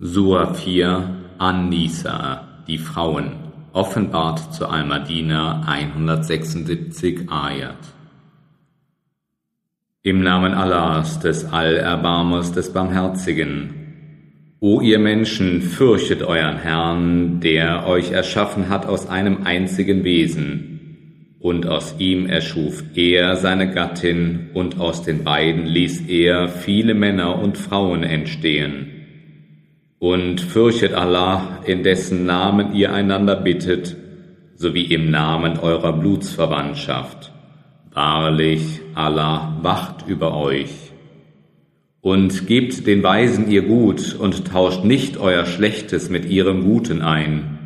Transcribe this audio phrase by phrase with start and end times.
[0.00, 3.32] 4 An-Nisa, die Frauen,
[3.72, 7.78] offenbart zu Al-Madina 176 Ayat.
[10.04, 13.74] Im Namen Allahs, des Allerbarmers, des Barmherzigen.
[14.60, 21.34] O ihr Menschen, fürchtet euren Herrn, der euch erschaffen hat aus einem einzigen Wesen.
[21.40, 27.40] Und aus ihm erschuf er seine Gattin, und aus den beiden ließ er viele Männer
[27.40, 28.94] und Frauen entstehen
[29.98, 33.96] und fürchtet Allah, in dessen Namen ihr einander bittet,
[34.54, 37.32] sowie im Namen eurer Blutsverwandtschaft.
[37.92, 40.92] Wahrlich, Allah wacht über euch.
[42.00, 47.58] Und gebt den Weisen ihr Gut und tauscht nicht euer Schlechtes mit ihrem Guten ein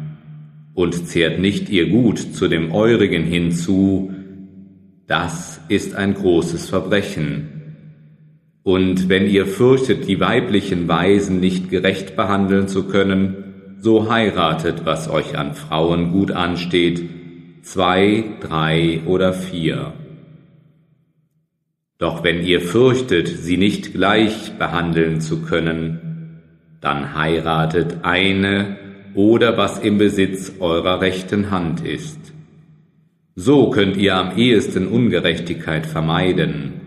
[0.74, 4.12] und zehrt nicht ihr Gut zu dem eurigen hinzu,
[5.06, 7.61] das ist ein großes Verbrechen.
[8.64, 15.10] Und wenn ihr fürchtet, die weiblichen Weisen nicht gerecht behandeln zu können, so heiratet, was
[15.10, 17.02] euch an Frauen gut ansteht,
[17.62, 19.94] zwei, drei oder vier.
[21.98, 26.40] Doch wenn ihr fürchtet, sie nicht gleich behandeln zu können,
[26.80, 28.76] dann heiratet eine
[29.14, 32.18] oder was im Besitz eurer rechten Hand ist.
[33.34, 36.81] So könnt ihr am ehesten Ungerechtigkeit vermeiden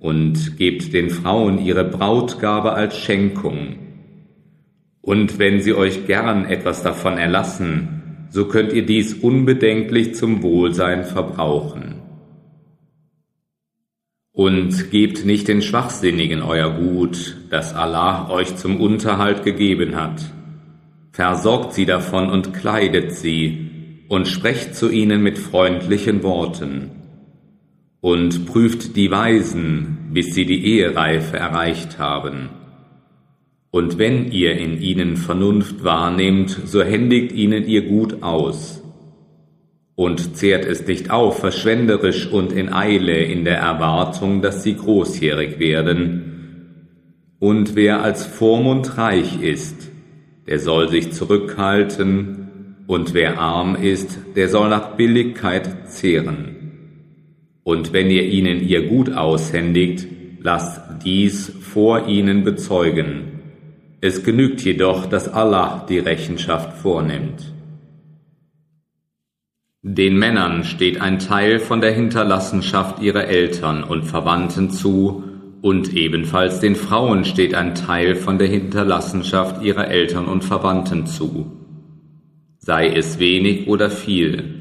[0.00, 3.76] und gebt den Frauen ihre Brautgabe als Schenkung.
[5.00, 11.04] Und wenn sie euch gern etwas davon erlassen, so könnt ihr dies unbedenklich zum Wohlsein
[11.04, 12.02] verbrauchen.
[14.32, 20.20] Und gebt nicht den Schwachsinnigen euer Gut, das Allah euch zum Unterhalt gegeben hat.
[21.12, 23.70] Versorgt sie davon und kleidet sie,
[24.08, 26.90] und sprecht zu ihnen mit freundlichen Worten
[28.06, 32.50] und prüft die Weisen, bis sie die Ehereife erreicht haben.
[33.72, 38.80] Und wenn ihr in ihnen Vernunft wahrnehmt, so händigt ihnen ihr Gut aus.
[39.96, 45.58] Und zehrt es nicht auf, verschwenderisch und in Eile in der Erwartung, dass sie großjährig
[45.58, 46.86] werden.
[47.40, 49.90] Und wer als Vormund reich ist,
[50.46, 56.55] der soll sich zurückhalten, und wer arm ist, der soll nach Billigkeit zehren.
[57.66, 60.06] Und wenn ihr ihnen ihr Gut aushändigt,
[60.40, 63.40] lasst dies vor ihnen bezeugen.
[64.00, 67.52] Es genügt jedoch, dass Allah die Rechenschaft vornimmt.
[69.82, 75.24] Den Männern steht ein Teil von der Hinterlassenschaft ihrer Eltern und Verwandten zu,
[75.60, 81.50] und ebenfalls den Frauen steht ein Teil von der Hinterlassenschaft ihrer Eltern und Verwandten zu.
[82.58, 84.55] Sei es wenig oder viel,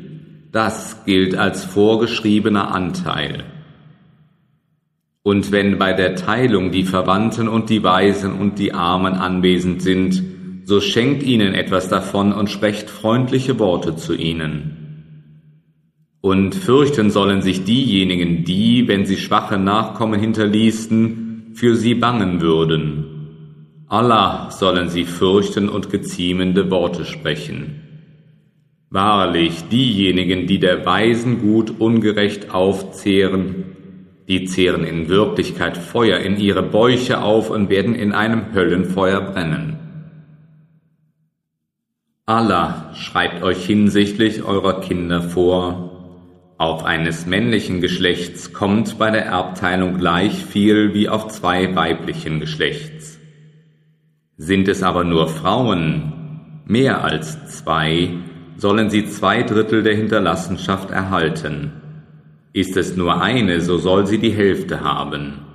[0.56, 3.44] das gilt als vorgeschriebener Anteil.
[5.22, 10.24] Und wenn bei der Teilung die Verwandten und die Weisen und die Armen anwesend sind,
[10.64, 14.78] so schenkt ihnen etwas davon und sprecht freundliche Worte zu ihnen.
[16.22, 23.84] Und fürchten sollen sich diejenigen, die, wenn sie schwache Nachkommen hinterließen, für sie bangen würden.
[23.90, 27.85] Allah sollen sie fürchten und geziemende Worte sprechen.
[28.96, 33.66] Wahrlich, diejenigen, die der Weisen gut ungerecht aufzehren,
[34.30, 39.76] die zehren in Wirklichkeit Feuer in ihre Bäuche auf und werden in einem Höllenfeuer brennen.
[42.26, 49.98] Allah schreibt euch hinsichtlich eurer Kinder vor, auf eines männlichen Geschlechts kommt bei der Erbteilung
[49.98, 53.20] gleich viel wie auf zwei weiblichen Geschlechts.
[54.38, 58.22] Sind es aber nur Frauen, mehr als zwei,
[58.58, 61.72] sollen sie zwei Drittel der Hinterlassenschaft erhalten.
[62.54, 65.46] Ist es nur eine, so soll sie die Hälfte haben.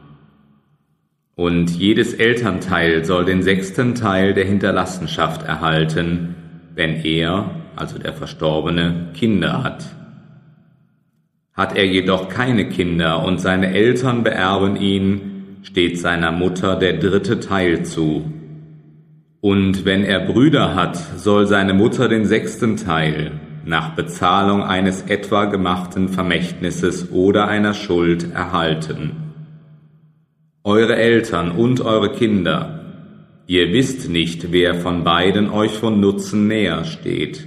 [1.34, 6.34] Und jedes Elternteil soll den sechsten Teil der Hinterlassenschaft erhalten,
[6.75, 9.87] wenn er, also der Verstorbene, Kinder hat.
[11.55, 17.41] Hat er jedoch keine Kinder und seine Eltern beerben ihn, steht seiner Mutter der dritte
[17.41, 18.31] Teil zu,
[19.41, 25.47] und wenn er Brüder hat, soll seine Mutter den sechsten Teil nach Bezahlung eines etwa
[25.47, 29.33] gemachten Vermächtnisses oder einer Schuld erhalten.
[30.63, 32.84] Eure Eltern und eure Kinder,
[33.47, 37.47] ihr wisst nicht, wer von beiden euch von Nutzen näher steht.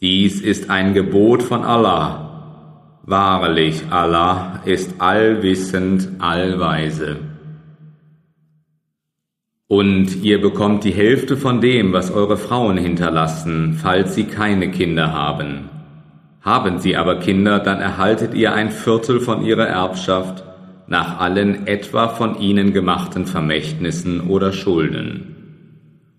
[0.00, 3.00] Dies ist ein Gebot von Allah.
[3.04, 7.27] Wahrlich, Allah ist allwissend, allweise.
[9.68, 15.12] Und ihr bekommt die Hälfte von dem, was eure Frauen hinterlassen, falls sie keine Kinder
[15.12, 15.68] haben.
[16.40, 20.42] Haben sie aber Kinder, dann erhaltet ihr ein Viertel von ihrer Erbschaft
[20.86, 25.34] nach allen etwa von ihnen gemachten Vermächtnissen oder Schulden.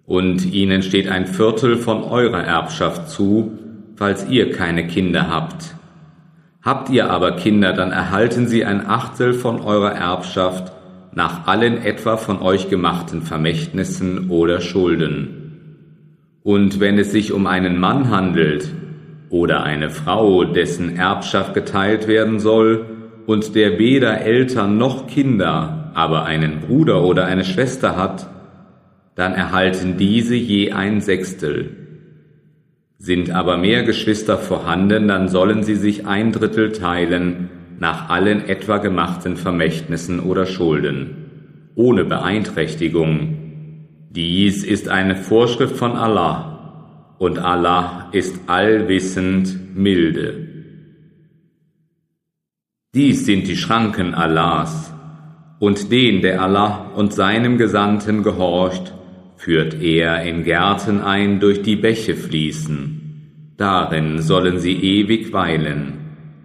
[0.10, 3.60] und ihnen steht ein Viertel von eurer Erbschaft zu,
[3.96, 5.76] falls ihr keine Kinder habt.
[6.64, 10.72] Habt ihr aber Kinder, dann erhalten sie ein Achtel von eurer Erbschaft
[11.14, 15.40] nach allen etwa von euch gemachten Vermächtnissen oder Schulden.
[16.44, 18.72] Und wenn es sich um einen Mann handelt
[19.30, 22.86] oder eine Frau, dessen Erbschaft geteilt werden soll,
[23.26, 28.28] und der weder Eltern noch Kinder, aber einen Bruder oder eine Schwester hat,
[29.14, 31.76] dann erhalten diese je ein Sechstel.
[32.98, 37.50] Sind aber mehr Geschwister vorhanden, dann sollen sie sich ein Drittel teilen
[37.80, 43.38] nach allen etwa gemachten Vermächtnissen oder Schulden, ohne Beeinträchtigung.
[44.10, 50.48] Dies ist eine Vorschrift von Allah, und Allah ist allwissend milde.
[52.96, 54.94] Dies sind die Schranken Allahs,
[55.60, 58.94] und den, der Allah und seinem Gesandten gehorcht,
[59.36, 63.54] führt er in Gärten ein, durch die Bäche fließen.
[63.58, 65.99] Darin sollen sie ewig weilen,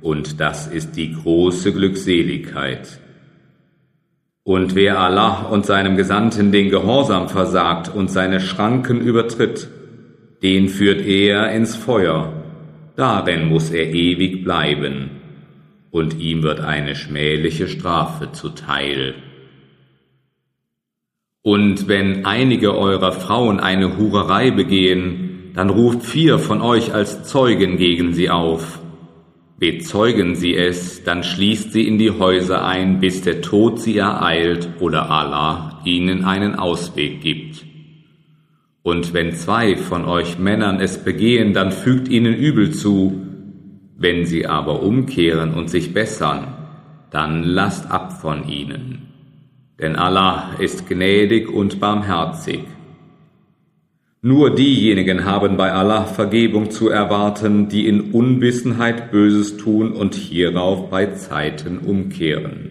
[0.05, 3.01] und das ist die große Glückseligkeit.
[4.43, 9.67] Und wer Allah und seinem Gesandten den Gehorsam versagt und seine Schranken übertritt,
[10.43, 12.35] den führt er ins Feuer,
[12.97, 15.09] darin muss er ewig bleiben,
[15.91, 19.15] und ihm wird eine schmähliche Strafe zuteil.
[21.41, 27.79] Und wenn einige eurer Frauen eine Hurerei begehen, dann ruft vier von euch als Zeugen
[27.79, 28.84] gegen sie auf.
[29.59, 34.69] Bezeugen sie es, dann schließt sie in die Häuser ein, bis der Tod sie ereilt
[34.81, 37.65] oder Allah ihnen einen Ausweg gibt.
[38.83, 43.21] Und wenn zwei von euch Männern es begehen, dann fügt ihnen übel zu.
[43.97, 46.49] Wenn sie aber umkehren und sich bessern,
[47.11, 49.15] dann lasst ab von ihnen
[49.81, 52.61] denn Allah ist gnädig und barmherzig.
[54.27, 60.89] Nur diejenigen haben bei Allah Vergebung zu erwarten, die in Unwissenheit Böses tun und hierauf
[60.89, 62.71] bei Zeiten umkehren.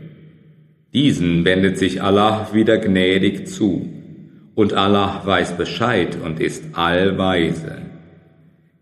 [0.96, 3.88] Diesen wendet sich Allah wieder gnädig zu,
[4.56, 7.84] und Allah weiß Bescheid und ist allweise.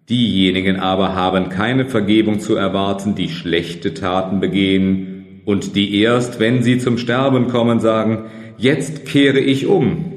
[0.08, 6.64] Diejenigen aber haben keine Vergebung zu erwarten, die schlechte Taten begehen, und die erst, wenn
[6.64, 8.28] sie zum Sterben kommen, sagen,
[8.58, 10.11] jetzt kehre ich um.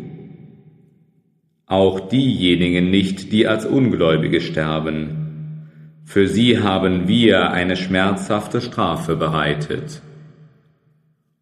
[1.66, 5.68] Auch diejenigen nicht, die als Ungläubige sterben.
[6.04, 10.02] Für sie haben wir eine schmerzhafte Strafe bereitet.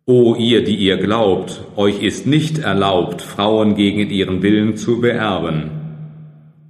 [0.07, 5.83] O ihr, die ihr glaubt, euch ist nicht erlaubt, Frauen gegen ihren Willen zu beerben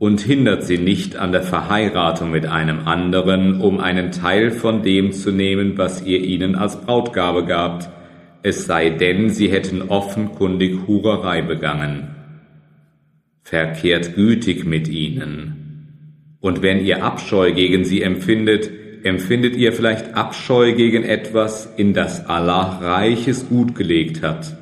[0.02, 5.12] und hindert sie nicht an der Verheiratung mit einem anderen, um einen Teil von dem
[5.12, 7.88] zu nehmen, was ihr ihnen als Brautgabe gabt,
[8.42, 12.16] es sei denn, sie hätten offenkundig Hurerei begangen.
[13.42, 16.36] Verkehrt gütig mit ihnen.
[16.40, 18.70] Und wenn ihr Abscheu gegen sie empfindet,
[19.04, 24.56] empfindet ihr vielleicht Abscheu gegen etwas, in das Allah reiches Gut gelegt hat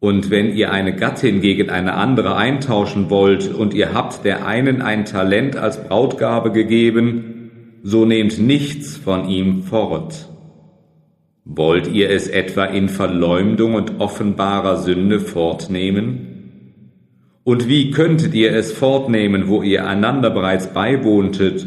[0.00, 4.80] und wenn ihr eine Gattin gegen eine andere eintauschen wollt und ihr habt der einen
[4.80, 7.50] ein Talent als Brautgabe gegeben,
[7.82, 10.30] so nehmt nichts von ihm fort.
[11.44, 16.29] Wollt ihr es etwa in Verleumdung und offenbarer Sünde fortnehmen?
[17.44, 21.66] Und wie könntet ihr es fortnehmen, wo ihr einander bereits beiwohntet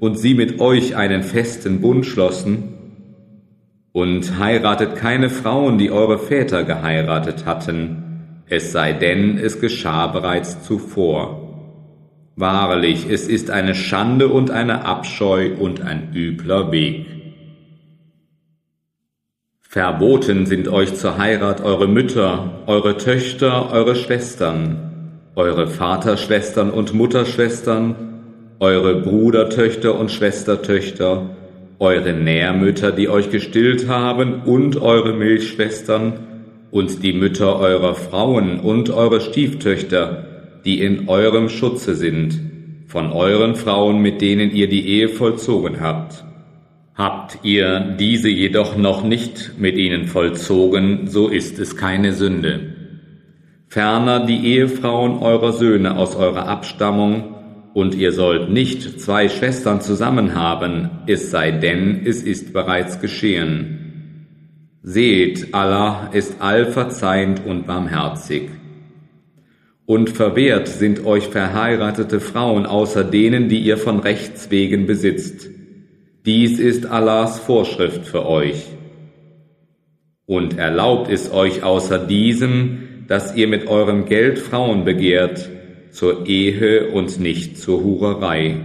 [0.00, 2.74] und sie mit euch einen festen Bund schlossen?
[3.92, 10.62] Und heiratet keine Frauen, die eure Väter geheiratet hatten, es sei denn, es geschah bereits
[10.62, 11.40] zuvor.
[12.36, 17.06] Wahrlich, es ist eine Schande und eine Abscheu und ein übler Weg.
[19.60, 24.93] Verboten sind euch zur Heirat eure Mütter, eure Töchter, eure Schwestern,
[25.36, 27.96] eure Vaterschwestern und Mutterschwestern,
[28.60, 31.30] eure Brudertöchter und Schwestertöchter,
[31.78, 36.14] eure Nährmütter, die euch gestillt haben, und eure Milchschwestern,
[36.70, 40.26] und die Mütter eurer Frauen und eure Stieftöchter,
[40.64, 42.40] die in eurem Schutze sind,
[42.88, 46.24] von euren Frauen, mit denen ihr die Ehe vollzogen habt.
[46.94, 52.73] Habt ihr diese jedoch noch nicht mit ihnen vollzogen, so ist es keine Sünde.
[53.74, 57.34] Ferner die Ehefrauen eurer Söhne aus eurer Abstammung,
[57.72, 64.28] und ihr sollt nicht zwei Schwestern zusammen haben, es sei denn, es ist bereits geschehen.
[64.84, 68.48] Seht, Allah ist allverzeihend und barmherzig.
[69.86, 75.48] Und verwehrt sind euch verheiratete Frauen außer denen, die ihr von Rechts wegen besitzt.
[76.24, 78.68] Dies ist Allahs Vorschrift für euch.
[80.26, 85.50] Und erlaubt ist euch außer diesem, dass ihr mit eurem Geld Frauen begehrt,
[85.90, 88.56] zur Ehe und nicht zur Hurerei.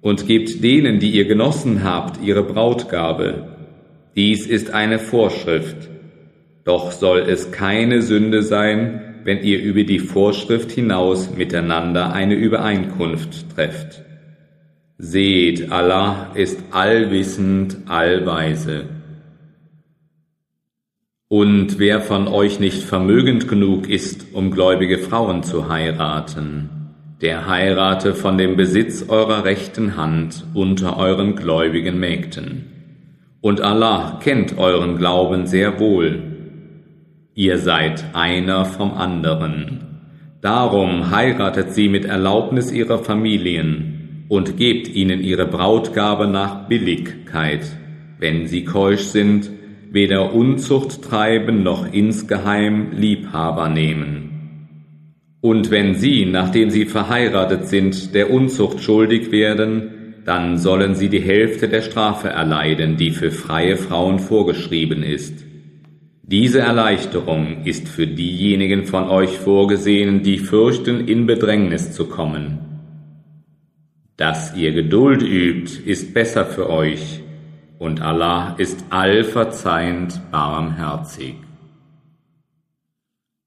[0.00, 3.48] Und gebt denen, die ihr genossen habt, ihre Brautgabe.
[4.14, 5.88] Dies ist eine Vorschrift.
[6.64, 13.54] Doch soll es keine Sünde sein, wenn ihr über die Vorschrift hinaus miteinander eine Übereinkunft
[13.54, 14.02] trefft.
[14.98, 18.97] Seht, Allah ist allwissend, allweise.
[21.30, 26.70] Und wer von euch nicht vermögend genug ist, um gläubige Frauen zu heiraten,
[27.20, 32.64] der heirate von dem Besitz eurer rechten Hand unter euren gläubigen Mägden.
[33.42, 36.22] Und Allah kennt euren Glauben sehr wohl.
[37.34, 39.80] Ihr seid einer vom anderen.
[40.40, 47.66] Darum heiratet sie mit Erlaubnis ihrer Familien und gebt ihnen ihre Brautgabe nach Billigkeit,
[48.18, 49.57] wenn sie keusch sind
[49.90, 54.28] weder Unzucht treiben noch insgeheim Liebhaber nehmen.
[55.40, 61.20] Und wenn sie, nachdem sie verheiratet sind, der Unzucht schuldig werden, dann sollen sie die
[61.20, 65.44] Hälfte der Strafe erleiden, die für freie Frauen vorgeschrieben ist.
[66.22, 72.58] Diese Erleichterung ist für diejenigen von euch vorgesehen, die fürchten, in Bedrängnis zu kommen.
[74.18, 77.22] Dass ihr Geduld übt, ist besser für euch,
[77.78, 81.36] und Allah ist allverzeihend barmherzig.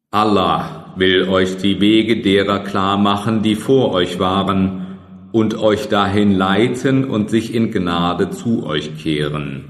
[0.10, 4.98] Allah will euch die Wege derer klar machen, die vor euch waren,
[5.32, 9.66] und euch dahin leiten und sich in Gnade zu euch kehren.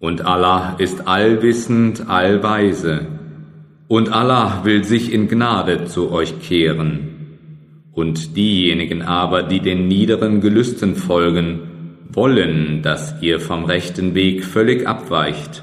[0.00, 3.06] Und Allah ist allwissend, allweise,
[3.86, 7.10] und Allah will sich in Gnade zu euch kehren.
[7.92, 11.60] Und diejenigen aber, die den niederen Gelüsten folgen,
[12.10, 15.62] wollen, dass ihr vom rechten Weg völlig abweicht.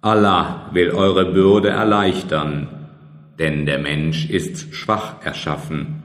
[0.00, 2.68] Allah will eure Bürde erleichtern,
[3.38, 6.02] denn der Mensch ist schwach erschaffen.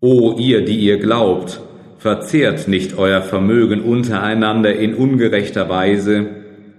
[0.00, 1.60] O ihr, die ihr glaubt,
[1.98, 6.28] verzehrt nicht euer Vermögen untereinander in ungerechter Weise,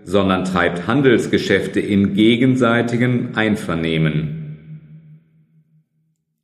[0.04, 4.38] sondern treibt Handelsgeschäfte in gegenseitigem Einvernehmen.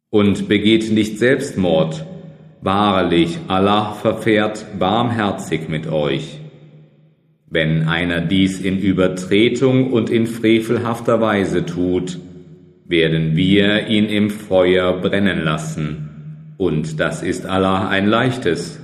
[0.10, 2.06] Und begeht nicht Selbstmord,
[2.62, 6.40] Wahrlich, Allah verfährt barmherzig mit euch.
[7.50, 12.20] Wenn einer dies in Übertretung und in frevelhafter Weise tut,
[12.86, 18.80] werden wir ihn im Feuer brennen lassen, und das ist Allah ein leichtes.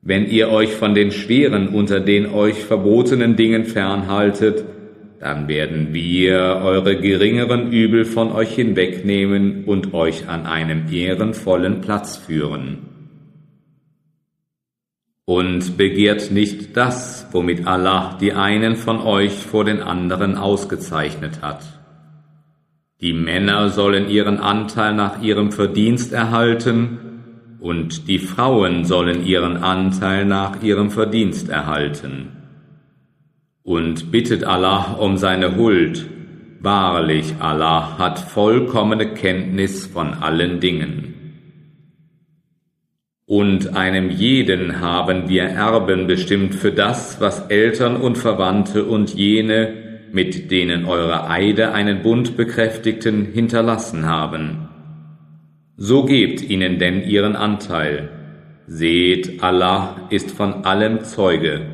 [0.00, 4.64] Wenn ihr euch von den schweren unter den euch verbotenen Dingen fernhaltet,
[5.20, 12.16] dann werden wir eure geringeren Übel von euch hinwegnehmen und euch an einem ehrenvollen Platz
[12.16, 12.90] führen.
[15.24, 21.64] Und begehrt nicht das, womit Allah die einen von euch vor den anderen ausgezeichnet hat.
[23.00, 26.98] Die Männer sollen ihren Anteil nach ihrem Verdienst erhalten,
[27.60, 32.33] und die Frauen sollen ihren Anteil nach ihrem Verdienst erhalten
[33.64, 36.06] und bittet Allah um seine Huld.
[36.60, 41.14] Wahrlich, Allah hat vollkommene Kenntnis von allen Dingen.
[43.26, 50.08] Und einem jeden haben wir Erben bestimmt für das, was Eltern und Verwandte und jene,
[50.12, 54.68] mit denen eure Eide einen Bund bekräftigten, hinterlassen haben.
[55.76, 58.10] So gebt ihnen denn ihren Anteil.
[58.66, 61.73] Seht, Allah ist von allem Zeuge.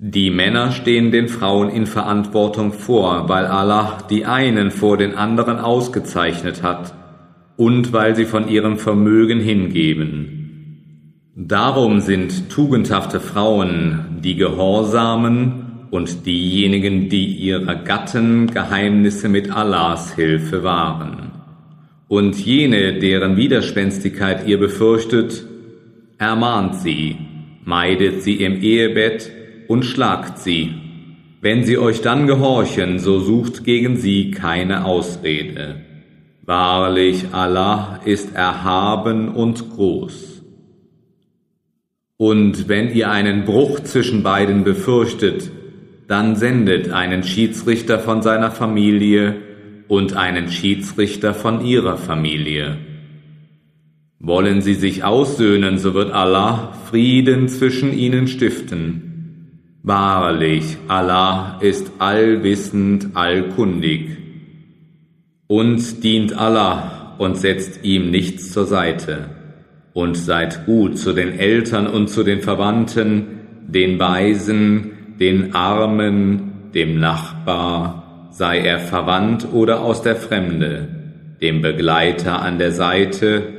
[0.00, 5.58] Die Männer stehen den Frauen in Verantwortung vor, weil Allah die einen vor den anderen
[5.58, 6.94] ausgezeichnet hat
[7.56, 11.32] und weil sie von ihrem Vermögen hingeben.
[11.34, 20.62] Darum sind tugendhafte Frauen die Gehorsamen und diejenigen, die ihrer Gatten Geheimnisse mit Allahs Hilfe
[20.62, 21.32] wahren.
[22.06, 25.44] Und jene, deren Widerspenstigkeit ihr befürchtet,
[26.18, 27.16] ermahnt sie,
[27.64, 29.32] meidet sie im Ehebett
[29.68, 30.74] und schlagt sie.
[31.40, 35.76] Wenn sie euch dann gehorchen, so sucht gegen sie keine Ausrede.
[36.44, 40.42] Wahrlich, Allah ist erhaben und groß.
[42.16, 45.52] Und wenn ihr einen Bruch zwischen beiden befürchtet,
[46.08, 49.36] dann sendet einen Schiedsrichter von seiner Familie
[49.86, 52.78] und einen Schiedsrichter von ihrer Familie.
[54.18, 59.07] Wollen sie sich aussöhnen, so wird Allah Frieden zwischen ihnen stiften
[59.82, 64.16] Wahrlich, Allah ist allwissend, allkundig.
[65.46, 69.30] Und dient Allah und setzt ihm nichts zur Seite.
[69.92, 77.00] Und seid gut zu den Eltern und zu den Verwandten, den Weisen, den Armen, dem
[77.00, 80.88] Nachbar, sei er verwandt oder aus der Fremde,
[81.40, 83.57] dem Begleiter an der Seite,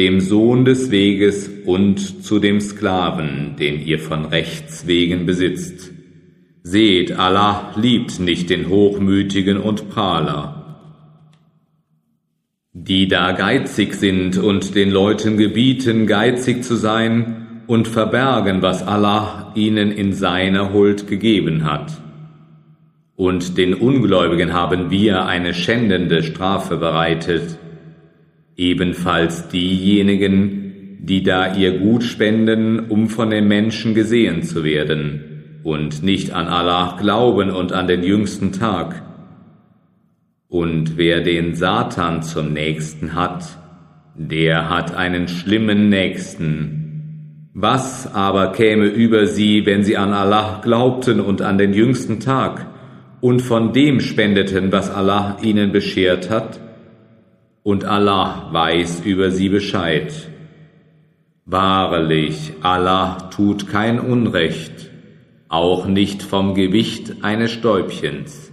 [0.00, 5.90] dem Sohn des Weges und zu dem Sklaven, den ihr von Rechts wegen besitzt.
[6.62, 10.78] Seht, Allah liebt nicht den Hochmütigen und Prahler.
[12.72, 19.52] Die da geizig sind und den Leuten gebieten, geizig zu sein und verbergen, was Allah
[19.54, 21.92] ihnen in seiner Huld gegeben hat.
[23.16, 27.58] Und den Ungläubigen haben wir eine schändende Strafe bereitet,
[28.60, 36.02] ebenfalls diejenigen, die da ihr Gut spenden, um von den Menschen gesehen zu werden und
[36.02, 39.02] nicht an Allah glauben und an den jüngsten Tag.
[40.48, 43.44] Und wer den Satan zum Nächsten hat,
[44.14, 47.50] der hat einen schlimmen Nächsten.
[47.54, 52.66] Was aber käme über sie, wenn sie an Allah glaubten und an den jüngsten Tag
[53.22, 56.60] und von dem spendeten, was Allah ihnen beschert hat?
[57.70, 60.12] Und Allah weiß über sie Bescheid.
[61.44, 64.90] Wahrlich, Allah tut kein Unrecht
[65.48, 68.50] auch nicht vom Gewicht eines Stäubchens.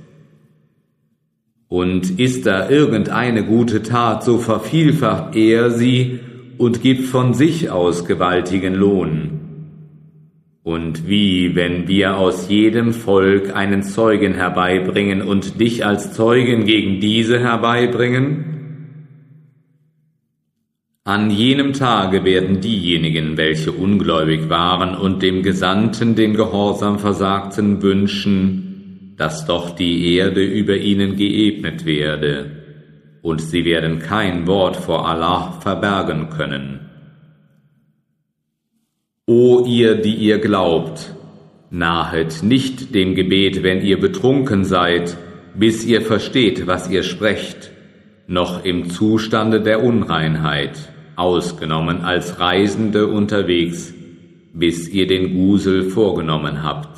[1.68, 6.20] Und ist da irgendeine gute Tat, so vervielfacht er sie
[6.60, 9.40] und gibt von sich aus gewaltigen Lohn.
[10.62, 17.00] Und wie, wenn wir aus jedem Volk einen Zeugen herbeibringen und dich als Zeugen gegen
[17.00, 18.57] diese herbeibringen?
[21.08, 29.14] An jenem Tage werden diejenigen, welche ungläubig waren und dem Gesandten den Gehorsam versagten, wünschen,
[29.16, 32.52] dass doch die Erde über ihnen geebnet werde,
[33.22, 36.90] und sie werden kein Wort vor Allah verbergen können.
[39.26, 41.16] O ihr, die ihr glaubt,
[41.70, 45.16] nahet nicht dem Gebet, wenn ihr betrunken seid,
[45.56, 47.72] bis ihr versteht, was ihr sprecht,
[48.28, 53.94] noch im Zustande der Unreinheit ausgenommen als Reisende unterwegs,
[54.54, 56.98] bis ihr den Gusel vorgenommen habt.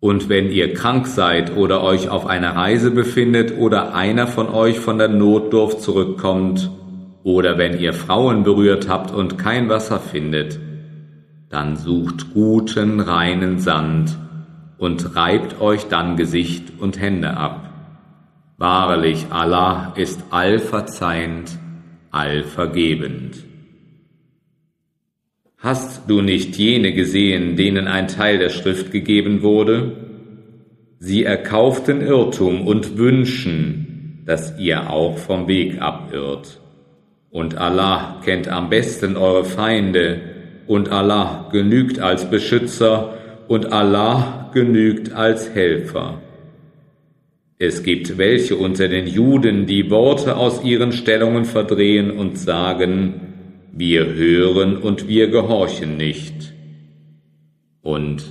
[0.00, 4.78] Und wenn ihr krank seid oder euch auf einer Reise befindet oder einer von euch
[4.78, 6.70] von der Notdurft zurückkommt,
[7.24, 10.58] oder wenn ihr Frauen berührt habt und kein Wasser findet,
[11.50, 14.16] dann sucht guten, reinen Sand
[14.78, 17.70] und reibt euch dann Gesicht und Hände ab.
[18.56, 21.58] Wahrlich, Allah ist allverzeihend,
[22.10, 23.44] allvergebend.
[25.58, 29.92] Hast du nicht jene gesehen, denen ein Teil der Schrift gegeben wurde?
[31.00, 36.60] Sie erkauften Irrtum und wünschen, dass ihr auch vom Weg abirrt.
[37.30, 40.20] Und Allah kennt am besten eure Feinde,
[40.66, 43.14] und Allah genügt als Beschützer,
[43.48, 46.20] und Allah genügt als Helfer.
[47.60, 53.14] Es gibt welche unter den Juden, die Worte aus ihren Stellungen verdrehen und sagen,
[53.72, 56.54] wir hören und wir gehorchen nicht.
[57.82, 58.22] Und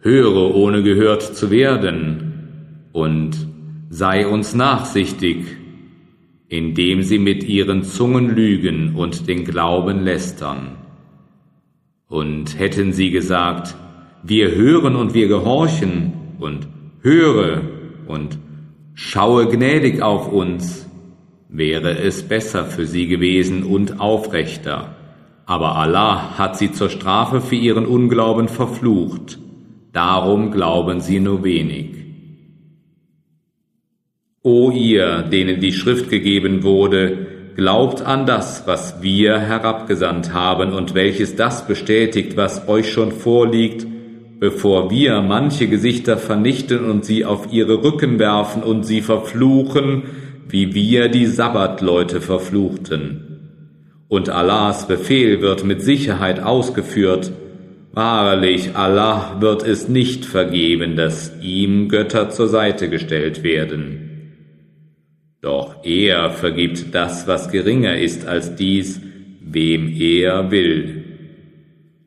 [0.00, 3.36] höre ohne gehört zu werden und
[3.90, 5.44] sei uns nachsichtig,
[6.48, 10.78] indem sie mit ihren Zungen lügen und den Glauben lästern.
[12.08, 13.76] Und hätten sie gesagt,
[14.24, 16.66] wir hören und wir gehorchen und
[17.02, 17.62] höre
[18.06, 18.38] und
[18.94, 20.88] Schaue gnädig auf uns,
[21.48, 24.94] wäre es besser für sie gewesen und aufrechter.
[25.46, 29.38] Aber Allah hat sie zur Strafe für ihren Unglauben verflucht,
[29.92, 32.04] darum glauben sie nur wenig.
[34.42, 37.26] O ihr, denen die Schrift gegeben wurde,
[37.56, 43.86] glaubt an das, was wir herabgesandt haben und welches das bestätigt, was euch schon vorliegt,
[44.44, 50.02] bevor wir manche Gesichter vernichten und sie auf ihre Rücken werfen und sie verfluchen,
[50.50, 53.40] wie wir die Sabbatleute verfluchten.
[54.06, 57.32] Und Allahs Befehl wird mit Sicherheit ausgeführt.
[57.94, 64.34] Wahrlich, Allah wird es nicht vergeben, dass ihm Götter zur Seite gestellt werden.
[65.40, 69.00] Doch er vergibt das, was geringer ist als dies,
[69.40, 71.03] wem er will.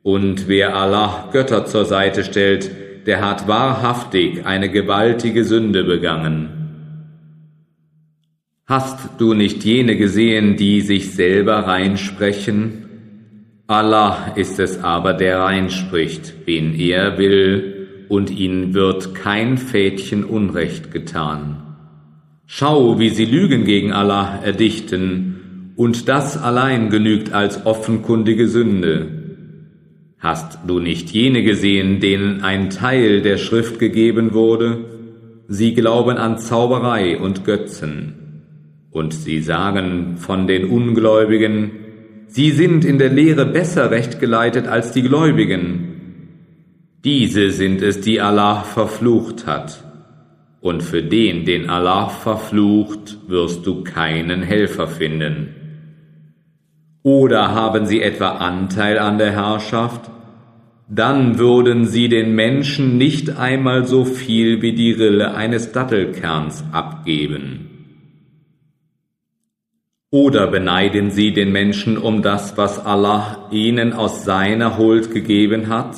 [0.07, 2.71] Und wer Allah Götter zur Seite stellt,
[3.07, 6.47] der hat wahrhaftig eine gewaltige Sünde begangen.
[8.65, 12.85] Hast du nicht jene gesehen, die sich selber reinsprechen?
[13.67, 20.89] Allah ist es aber, der reinspricht, wen er will, und ihnen wird kein Fädchen Unrecht
[20.89, 21.75] getan.
[22.45, 29.16] Schau, wie sie Lügen gegen Allah erdichten, und das allein genügt als offenkundige Sünde.
[30.19, 34.97] Hast du nicht jene gesehen, denen ein Teil der Schrift gegeben wurde?
[35.47, 38.43] sie glauben an Zauberei und Götzen.
[38.91, 41.71] Und sie sagen von den Ungläubigen,
[42.27, 45.93] sie sind in der Lehre besser rechtgeleitet als die Gläubigen.
[47.03, 49.83] Diese sind es, die Allah verflucht hat.
[50.59, 55.55] Und für den, den Allah verflucht, wirst du keinen Helfer finden.
[57.07, 60.11] Oder haben sie etwa Anteil an der Herrschaft?
[60.89, 67.69] Dann würden sie den Menschen nicht einmal so viel wie die Rille eines Dattelkerns abgeben.
[70.11, 75.95] Oder beneiden sie den Menschen um das, was Allah ihnen aus seiner Huld gegeben hat?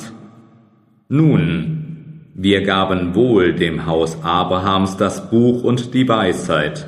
[1.08, 6.86] Nun, wir gaben wohl dem Haus Abrahams das Buch und die Weisheit,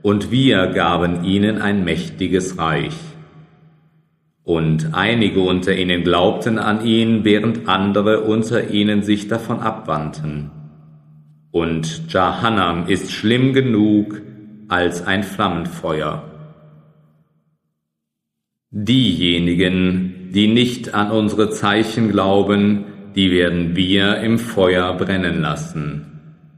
[0.00, 3.09] und wir gaben ihnen ein mächtiges Reich.
[4.42, 10.50] Und einige unter ihnen glaubten an ihn, während andere unter ihnen sich davon abwandten.
[11.50, 14.22] Und Jahannam ist schlimm genug
[14.68, 16.24] als ein Flammenfeuer.
[18.70, 22.84] Diejenigen, die nicht an unsere Zeichen glauben,
[23.16, 26.06] die werden wir im Feuer brennen lassen.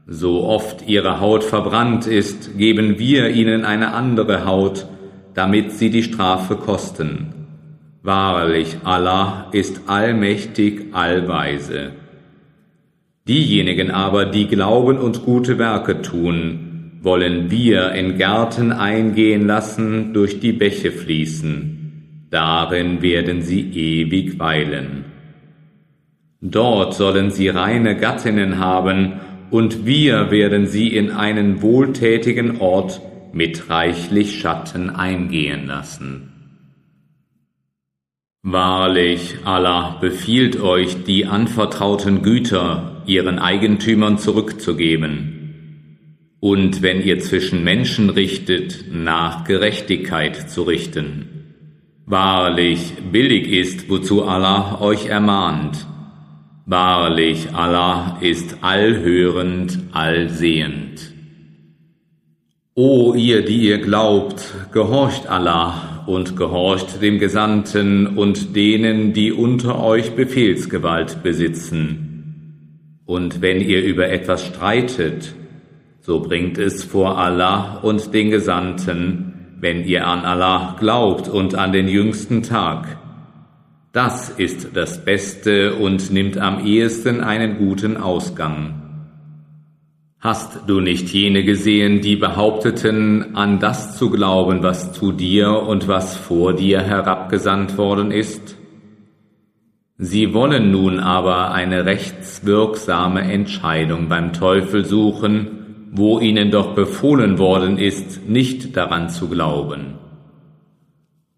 [0.05, 4.87] So oft ihre Haut verbrannt ist, geben wir ihnen eine andere Haut,
[5.33, 7.42] damit sie die Strafe kosten.
[8.05, 11.93] Wahrlich, Allah ist allmächtig, allweise.
[13.25, 20.41] Diejenigen aber, die glauben und gute Werke tun, wollen wir in Gärten eingehen lassen, durch
[20.41, 22.27] die Bäche fließen.
[22.29, 25.05] Darin werden sie ewig weilen.
[26.41, 29.13] Dort sollen sie reine Gattinnen haben,
[29.49, 32.99] und wir werden sie in einen wohltätigen Ort
[33.31, 36.32] mit reichlich Schatten eingehen lassen.
[38.45, 46.09] Wahrlich, Allah befiehlt euch, die anvertrauten Güter ihren Eigentümern zurückzugeben,
[46.41, 51.29] und wenn ihr zwischen Menschen richtet, nach Gerechtigkeit zu richten.
[52.05, 55.87] Wahrlich, billig ist, wozu Allah euch ermahnt,
[56.65, 61.11] Wahrlich, Allah ist allhörend, allsehend.
[62.73, 69.83] O ihr, die ihr glaubt, gehorcht Allah und gehorcht dem Gesandten und denen, die unter
[69.83, 72.99] euch Befehlsgewalt besitzen.
[73.05, 75.35] Und wenn ihr über etwas streitet,
[75.99, 81.71] so bringt es vor Allah und den Gesandten, wenn ihr an Allah glaubt und an
[81.71, 82.97] den jüngsten Tag
[83.93, 88.82] das ist das Beste und nimmt am ehesten einen guten Ausgang.
[90.23, 95.87] Hast du nicht jene gesehen, die behaupteten, an das zu glauben, was zu dir und
[95.87, 98.55] was vor dir herabgesandt worden ist?
[99.97, 107.77] Sie wollen nun aber eine rechtswirksame Entscheidung beim Teufel suchen, wo ihnen doch befohlen worden
[107.77, 109.99] ist, nicht daran zu glauben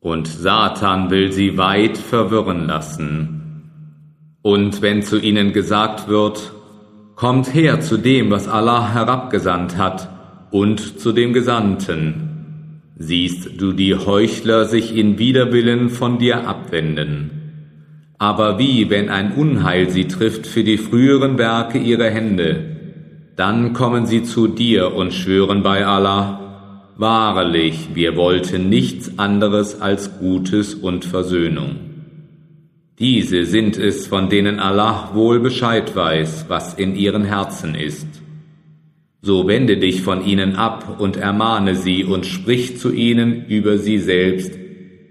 [0.06, 3.63] und Satan will sie weit verwirren lassen.
[4.43, 6.54] Und wenn zu ihnen gesagt wird,
[7.15, 10.10] Kommt her zu dem, was Allah herabgesandt hat,
[10.51, 17.32] und zu dem Gesandten, siehst du die Heuchler sich in Widerwillen von dir abwenden.
[18.17, 22.75] Aber wie, wenn ein Unheil sie trifft für die früheren Werke ihrer Hände,
[23.36, 26.41] dann kommen sie zu dir und schwören bei Allah,
[26.97, 31.94] Wahrlich, wir wollten nichts anderes als Gutes und Versöhnung.
[32.97, 38.08] Diese sind es, von denen Allah wohl Bescheid weiß, was in ihren Herzen ist.
[39.21, 43.97] So wende dich von ihnen ab und ermahne sie und sprich zu ihnen über sie
[43.97, 44.53] selbst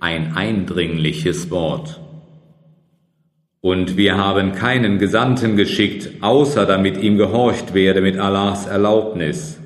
[0.01, 2.01] ein eindringliches Wort.
[3.61, 9.59] Und wir haben keinen Gesandten geschickt, außer damit ihm gehorcht werde mit Allahs Erlaubnis.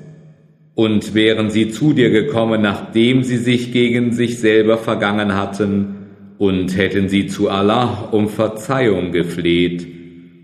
[0.73, 5.98] Und wären sie zu dir gekommen, nachdem sie sich gegen sich selber vergangen hatten,
[6.39, 9.85] und hätten sie zu Allah um Verzeihung gefleht,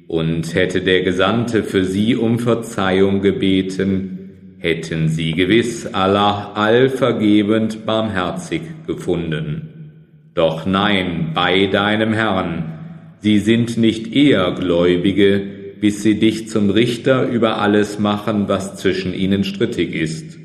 [0.08, 8.62] und hätte der Gesandte für sie um Verzeihung gebeten, hätten sie gewiss Allah allvergebend barmherzig
[8.86, 9.92] gefunden.
[10.36, 15.42] Doch nein, bei deinem Herrn, sie sind nicht eher Gläubige,
[15.82, 20.38] bis sie dich zum Richter über alles machen, was zwischen ihnen strittig ist,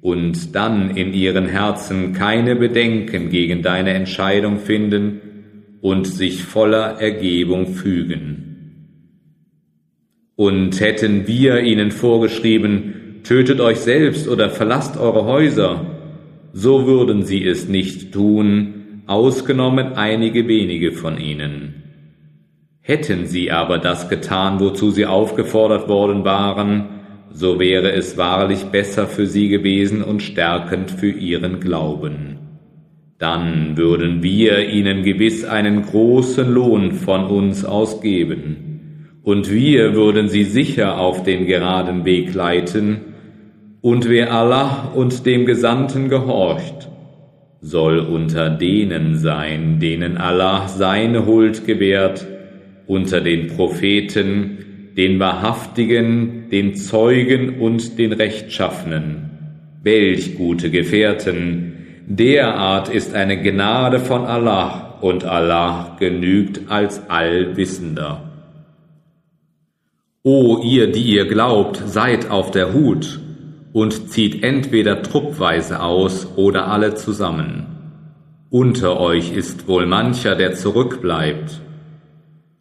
[0.00, 5.20] und dann in ihren Herzen keine Bedenken gegen deine Entscheidung finden
[5.80, 8.46] und sich voller Ergebung fügen.
[10.36, 15.84] Und hätten wir ihnen vorgeschrieben, tötet euch selbst oder verlasst eure Häuser,
[16.52, 21.74] so würden sie es nicht tun, ausgenommen einige wenige von ihnen.
[22.80, 26.99] Hätten sie aber das getan, wozu sie aufgefordert worden waren,
[27.32, 32.38] so wäre es wahrlich besser für sie gewesen und stärkend für ihren Glauben.
[33.18, 38.66] Dann würden wir ihnen gewiss einen großen Lohn von uns ausgeben,
[39.22, 43.00] und wir würden sie sicher auf den geraden Weg leiten,
[43.82, 46.88] und wer Allah und dem Gesandten gehorcht,
[47.60, 52.26] soll unter denen sein, denen Allah seine Huld gewährt,
[52.86, 54.59] unter den Propheten,
[54.96, 59.30] den Wahrhaftigen, den Zeugen und den Rechtschaffenen.
[59.82, 61.76] Welch gute Gefährten!
[62.06, 68.30] Derart ist eine Gnade von Allah und Allah genügt als Allwissender.
[70.22, 73.20] O ihr, die ihr glaubt, seid auf der Hut
[73.72, 77.66] und zieht entweder truppweise aus oder alle zusammen.
[78.50, 81.60] Unter euch ist wohl mancher, der zurückbleibt.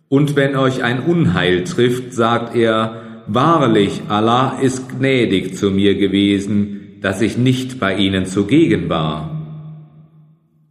[0.10, 6.98] Und wenn euch ein Unheil trifft, sagt er, Wahrlich, Allah ist gnädig zu mir gewesen,
[7.00, 9.40] dass ich nicht bei ihnen zugegen war.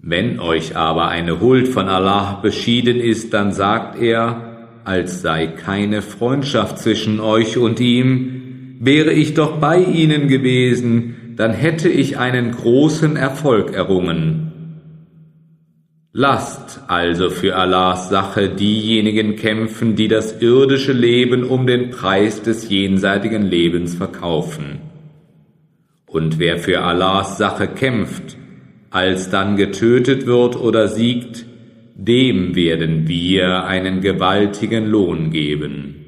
[0.01, 6.03] Wenn euch aber eine Huld von Allah beschieden ist, dann sagt er, als sei keine
[6.03, 12.51] Freundschaft zwischen euch und ihm, wäre ich doch bei ihnen gewesen, dann hätte ich einen
[12.51, 14.48] großen Erfolg errungen.
[16.13, 22.69] Lasst also für Allahs Sache diejenigen kämpfen, die das irdische Leben um den Preis des
[22.71, 24.81] jenseitigen Lebens verkaufen.
[26.07, 28.39] Und wer für Allahs Sache kämpft,
[28.91, 31.45] alsdann getötet wird oder siegt,
[31.95, 36.07] dem werden wir einen gewaltigen Lohn geben.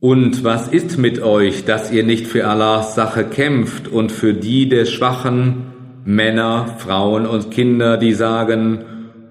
[0.00, 4.68] Und was ist mit euch, dass ihr nicht für Allahs Sache kämpft und für die
[4.68, 5.67] der Schwachen,
[6.08, 8.78] Männer, Frauen und Kinder, die sagen,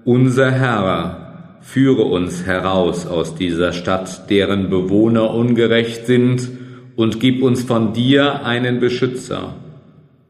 [0.04, 6.48] unser Herr, führe uns heraus aus dieser Stadt, deren Bewohner ungerecht sind,
[6.94, 9.56] und gib uns von dir einen Beschützer,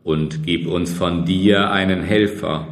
[0.04, 2.66] und gib uns von dir einen Helfer.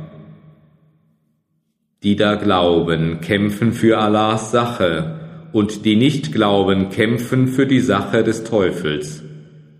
[2.03, 5.21] Die da glauben, kämpfen für Allahs Sache,
[5.53, 9.23] und die nicht glauben, kämpfen für die Sache des Teufels.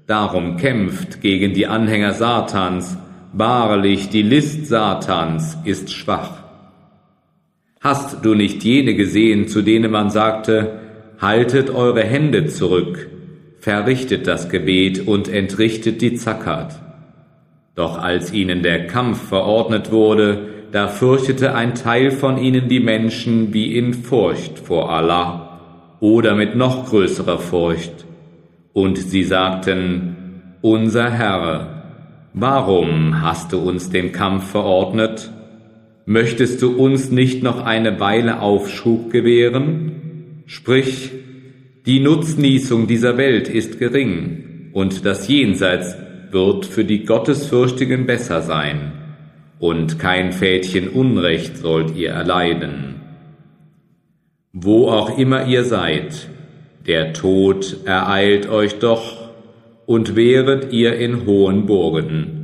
[0.07, 2.99] Darum kämpft gegen die Anhänger Satans,
[3.33, 6.43] Wahrlich, die List Satans ist schwach.
[7.81, 10.81] Hast du nicht jene gesehen, zu denen man sagte,
[11.21, 13.09] haltet eure Hände zurück,
[13.61, 16.75] verrichtet das Gebet und entrichtet die Zakat.
[17.75, 23.53] Doch als ihnen der Kampf verordnet wurde, da fürchtete ein Teil von ihnen die Menschen
[23.53, 25.61] wie in Furcht vor Allah
[26.01, 28.05] oder mit noch größerer Furcht.
[28.73, 30.17] Und sie sagten,
[30.61, 31.76] unser Herr,
[32.39, 35.31] Warum hast du uns den Kampf verordnet?
[36.05, 40.43] Möchtest du uns nicht noch eine Weile Aufschub gewähren?
[40.45, 41.13] Sprich,
[41.87, 45.97] die Nutznießung dieser Welt ist gering, und das Jenseits
[46.31, 48.93] wird für die Gottesfürchtigen besser sein,
[49.59, 52.97] und kein Fädchen Unrecht sollt ihr erleiden.
[54.53, 56.29] Wo auch immer ihr seid,
[56.87, 59.26] der Tod ereilt euch doch,
[59.87, 62.37] und wäret ihr in hohen Burgen.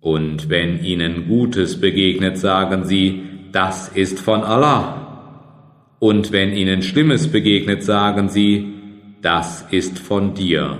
[0.00, 5.96] Und wenn ihnen Gutes begegnet, sagen sie, das ist von Allah.
[5.98, 8.74] Und wenn ihnen Schlimmes begegnet, sagen sie,
[9.20, 10.78] das ist von dir.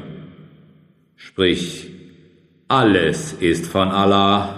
[1.17, 1.91] Sprich,
[2.69, 4.57] alles ist von Allah.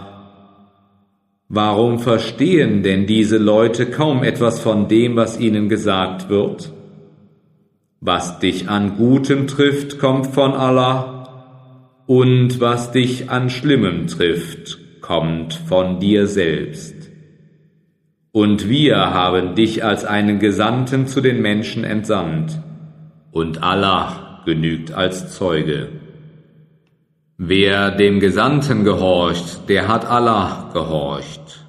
[1.49, 6.73] Warum verstehen denn diese Leute kaum etwas von dem, was ihnen gesagt wird?
[8.05, 11.21] Was dich an Gutem trifft, kommt von Allah,
[12.07, 16.97] und was dich an Schlimmem trifft, kommt von dir selbst.
[18.33, 22.61] Und wir haben dich als einen Gesandten zu den Menschen entsandt,
[23.31, 25.89] und Allah genügt als Zeuge.
[27.39, 31.69] Wer dem Gesandten gehorcht, der hat Allah gehorcht.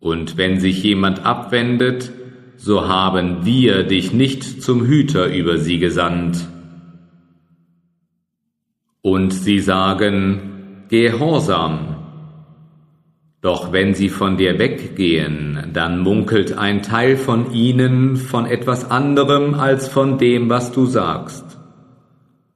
[0.00, 2.10] Und wenn sich jemand abwendet,
[2.56, 6.48] so haben wir dich nicht zum Hüter über sie gesandt.
[9.02, 11.96] Und sie sagen, Gehorsam.
[13.40, 19.54] Doch wenn sie von dir weggehen, dann munkelt ein Teil von ihnen von etwas anderem
[19.54, 21.44] als von dem, was du sagst.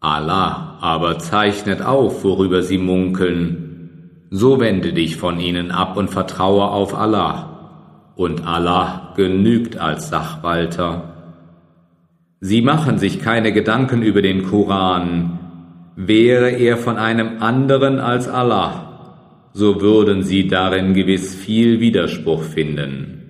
[0.01, 4.27] Allah aber zeichnet auf, worüber sie munkeln.
[4.31, 7.50] So wende dich von ihnen ab und vertraue auf Allah
[8.21, 11.15] und Allah genügt als Sachwalter.
[12.39, 15.39] Sie machen sich keine Gedanken über den Koran.
[15.97, 23.23] Wäre er von einem anderen als Allah, so würden sie darin gewiss viel Widerspruch finden.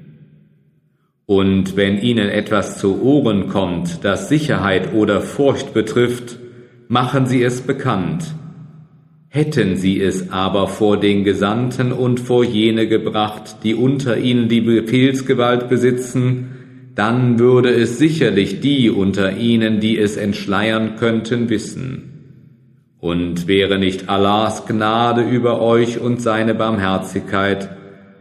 [1.25, 6.41] Und wenn ihnen etwas zu Ohren kommt, das Sicherheit oder Furcht betrifft,
[6.89, 8.35] machen sie es bekannt.
[9.33, 14.61] Hätten sie es aber vor den Gesandten und vor jene gebracht, die unter ihnen die
[14.61, 22.09] Befehlsgewalt besitzen, dann würde es sicherlich die unter ihnen, die es entschleiern könnten, wissen.
[22.99, 27.71] Und wäre nicht Allahs Gnade über euch und seine Barmherzigkeit,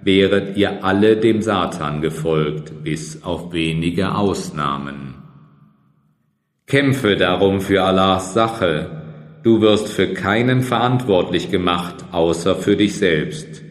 [0.04, 5.16] wäret ihr alle dem Satan gefolgt, bis auf wenige Ausnahmen.
[6.68, 8.99] Kämpfe darum für Allahs Sache,
[9.44, 13.64] du wirst für keinen verantwortlich gemacht, außer für dich selbst.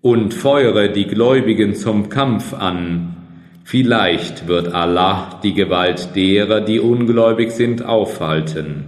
[0.00, 3.16] Und feuere die Gläubigen zum Kampf an,
[3.64, 8.86] vielleicht wird Allah die Gewalt derer, die ungläubig sind, aufhalten.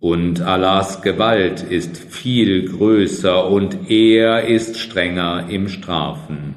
[0.00, 6.54] Und Allahs Gewalt ist viel größer und er ist strenger im Strafen.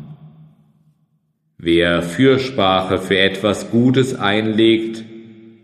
[1.58, 5.04] Wer Fürsprache für etwas Gutes einlegt,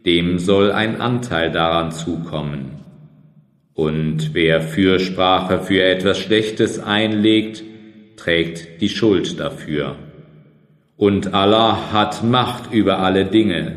[0.08, 2.78] dem soll ein Anteil daran zukommen.
[3.74, 7.64] Und wer Fürsprache für etwas Schlechtes einlegt,
[8.16, 9.98] trägt die Schuld dafür.
[10.96, 13.76] Und Allah hat Macht über alle Dinge.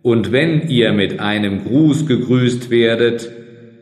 [0.00, 3.28] Und wenn ihr mit einem Gruß gegrüßt werdet,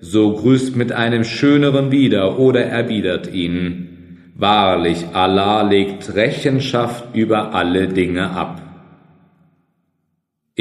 [0.00, 4.32] so grüßt mit einem schöneren wieder oder erwidert ihn.
[4.34, 8.69] Wahrlich, Allah legt Rechenschaft über alle Dinge ab.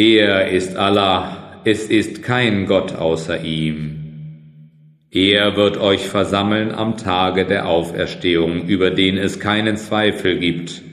[0.02, 4.70] Er ist Allah, es ist kein Gott außer ihm.
[5.12, 10.84] Er wird euch versammeln am Tage der Auferstehung, über den es keinen Zweifel gibt.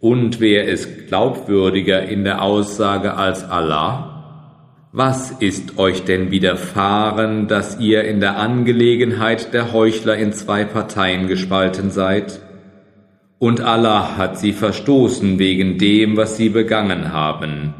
[0.00, 4.90] Und wer ist glaubwürdiger in der Aussage als Allah?
[4.92, 11.26] Was ist euch denn widerfahren, dass ihr in der Angelegenheit der Heuchler in zwei Parteien
[11.26, 12.42] gespalten seid?
[13.38, 17.72] Und Allah hat sie verstoßen wegen dem, was sie begangen haben.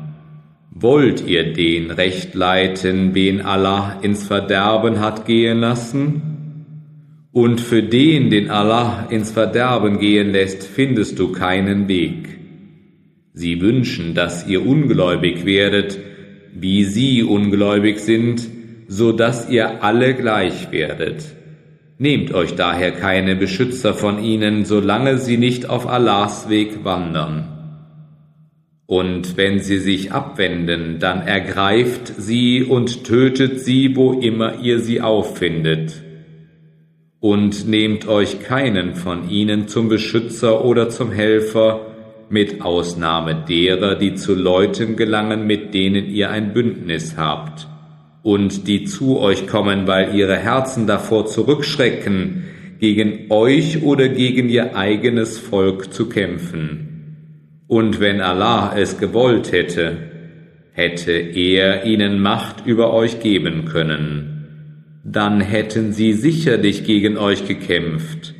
[0.82, 6.22] Wollt ihr den Recht leiten, wen Allah ins Verderben hat gehen lassen?
[7.30, 12.36] Und für den, den Allah ins Verderben gehen lässt, findest du keinen Weg.
[13.32, 16.00] Sie wünschen, dass ihr ungläubig werdet,
[16.52, 18.48] wie sie ungläubig sind,
[18.88, 21.24] so dass ihr alle gleich werdet.
[21.98, 27.51] Nehmt euch daher keine Beschützer von ihnen, solange sie nicht auf Allahs Weg wandern.
[28.92, 35.00] Und wenn sie sich abwenden, dann ergreift sie und tötet sie, wo immer ihr sie
[35.00, 36.02] auffindet.
[37.18, 41.86] Und nehmt euch keinen von ihnen zum Beschützer oder zum Helfer,
[42.28, 47.68] mit Ausnahme derer, die zu Leuten gelangen, mit denen ihr ein Bündnis habt,
[48.22, 52.44] und die zu euch kommen, weil ihre Herzen davor zurückschrecken,
[52.78, 56.91] gegen euch oder gegen ihr eigenes Volk zu kämpfen
[57.72, 59.96] und wenn Allah es gewollt hätte,
[60.72, 68.34] hätte er ihnen Macht über euch geben können, dann hätten sie sicherlich gegen euch gekämpft.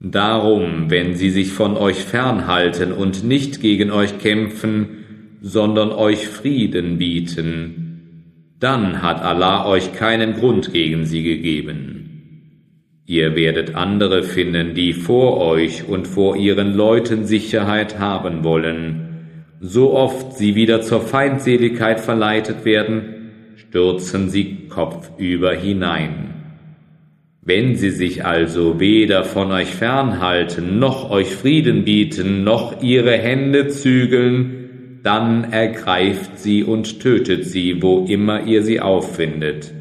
[0.00, 4.88] Darum, wenn sie sich von euch fernhalten und nicht gegen euch kämpfen,
[5.42, 12.07] sondern euch Frieden bieten, dann hat Allah euch keinen Grund gegen sie gegeben.
[13.10, 19.54] Ihr werdet andere finden, die vor euch und vor ihren Leuten Sicherheit haben wollen.
[19.60, 26.34] So oft sie wieder zur Feindseligkeit verleitet werden, stürzen sie kopfüber hinein.
[27.40, 33.68] Wenn sie sich also weder von euch fernhalten, noch euch Frieden bieten, noch ihre Hände
[33.68, 39.72] zügeln, dann ergreift sie und tötet sie, wo immer ihr sie auffindet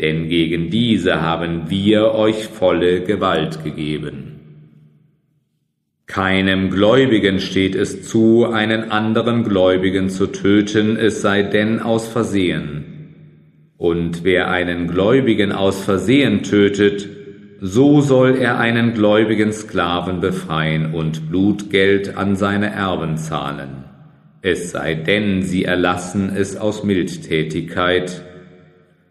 [0.00, 4.34] denn gegen diese haben wir euch volle Gewalt gegeben.
[6.06, 12.84] Keinem Gläubigen steht es zu, einen anderen Gläubigen zu töten, es sei denn aus Versehen.
[13.78, 17.08] Und wer einen Gläubigen aus Versehen tötet,
[17.60, 23.84] so soll er einen gläubigen Sklaven befreien und Blutgeld an seine Erben zahlen.
[24.42, 28.22] Es sei denn, sie erlassen es aus Mildtätigkeit,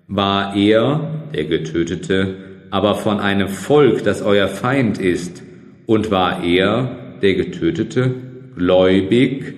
[0.07, 2.35] war er, der Getötete,
[2.69, 5.43] aber von einem Volk, das euer Feind ist,
[5.85, 8.11] und war er, der Getötete,
[8.55, 9.53] gläubig,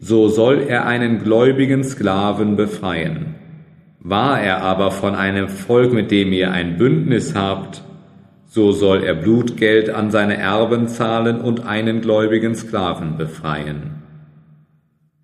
[0.00, 3.34] so soll er einen gläubigen Sklaven befreien.
[4.00, 7.82] War er aber von einem Volk, mit dem ihr ein Bündnis habt,
[8.46, 14.02] so soll er Blutgeld an seine Erben zahlen und einen gläubigen Sklaven befreien.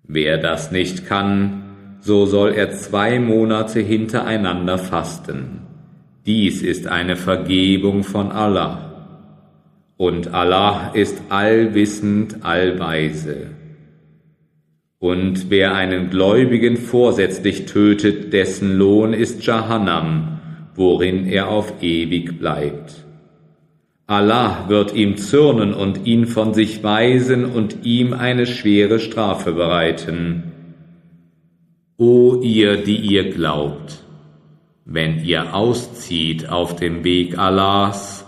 [0.03, 1.66] Wer das nicht kann,
[1.99, 5.61] so soll er zwei Monate hintereinander fasten.
[6.25, 8.87] Dies ist eine Vergebung von Allah.
[9.97, 13.47] Und Allah ist allwissend, allweise.
[14.99, 20.39] Und wer einen Gläubigen vorsätzlich tötet, dessen Lohn ist Jahannam,
[20.75, 23.05] worin er auf ewig bleibt.
[24.05, 30.51] Allah wird ihm zürnen und ihn von sich weisen und ihm eine schwere Strafe bereiten.
[31.99, 34.03] O ihr, die ihr glaubt,
[34.85, 38.23] wenn ihr auszieht auf dem Weg Allahs,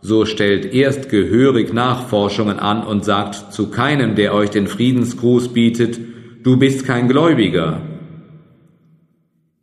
[0.00, 6.00] so stellt erst gehörig Nachforschungen an und sagt zu keinem, der euch den Friedensgruß bietet,
[6.42, 7.82] du bist kein Gläubiger.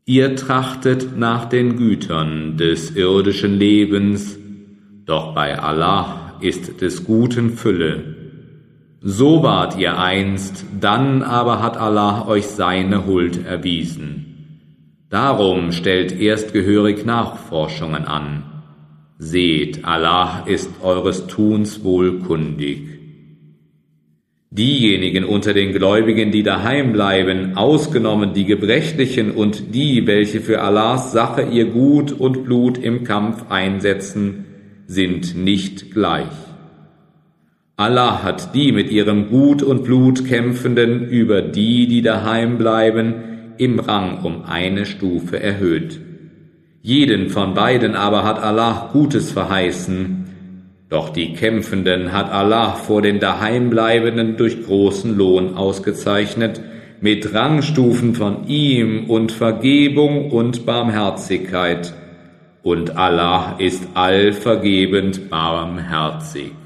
[0.06, 4.38] Ihr trachtet nach den Gütern des irdischen Lebens,
[5.06, 8.19] doch bei Allah ist des Guten Fülle.
[9.02, 14.26] So wart ihr einst, dann aber hat Allah euch seine Huld erwiesen.
[15.10, 18.44] Darum stellt erst gehörig Nachforschungen an.
[19.18, 23.00] Seht, Allah ist eures Tuns wohlkundig.
[24.52, 31.12] Diejenigen unter den Gläubigen, die daheim bleiben, ausgenommen die Gebrechlichen und die, welche für Allahs
[31.14, 34.46] Sache ihr Gut und Blut im Kampf einsetzen,
[34.88, 36.49] sind nicht gleich.
[37.80, 43.80] Allah hat die mit ihrem Gut und Blut kämpfenden über die, die daheim bleiben, im
[43.80, 45.98] Rang um eine Stufe erhöht.
[46.82, 50.26] Jeden von beiden aber hat Allah Gutes verheißen,
[50.90, 56.60] doch die Kämpfenden hat Allah vor den Daheimbleibenden durch großen Lohn ausgezeichnet,
[57.00, 61.94] mit Rangstufen von ihm und Vergebung und Barmherzigkeit.
[62.62, 66.59] Und Allah ist allvergebend barmherzig.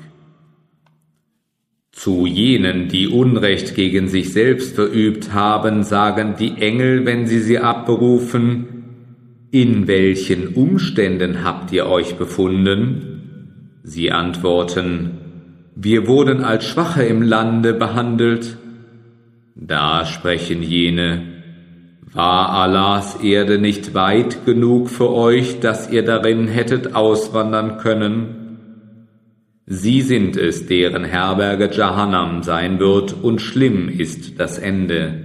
[2.03, 7.59] Zu jenen, die Unrecht gegen sich selbst verübt haben, sagen die Engel, wenn sie sie
[7.59, 13.79] abberufen, in welchen Umständen habt ihr euch befunden?
[13.83, 15.11] Sie antworten,
[15.77, 18.57] wir wurden als Schwache im Lande behandelt.
[19.55, 21.21] Da sprechen jene,
[22.11, 28.42] war Allahs Erde nicht weit genug für euch, dass ihr darin hättet auswandern können?
[29.65, 35.23] Sie sind es, deren Herberge Jahannam sein wird, und schlimm ist das Ende.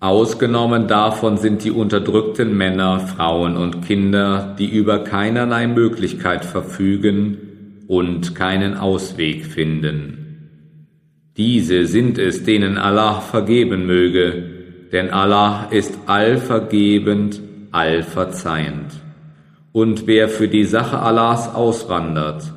[0.00, 8.34] Ausgenommen davon sind die unterdrückten Männer, Frauen und Kinder, die über keinerlei Möglichkeit verfügen und
[8.34, 10.22] keinen Ausweg finden.
[11.36, 14.44] Diese sind es, denen Allah vergeben möge,
[14.92, 17.40] denn Allah ist allvergebend,
[17.70, 18.92] allverzeihend.
[19.72, 22.52] Und wer für die Sache Allahs auswandert,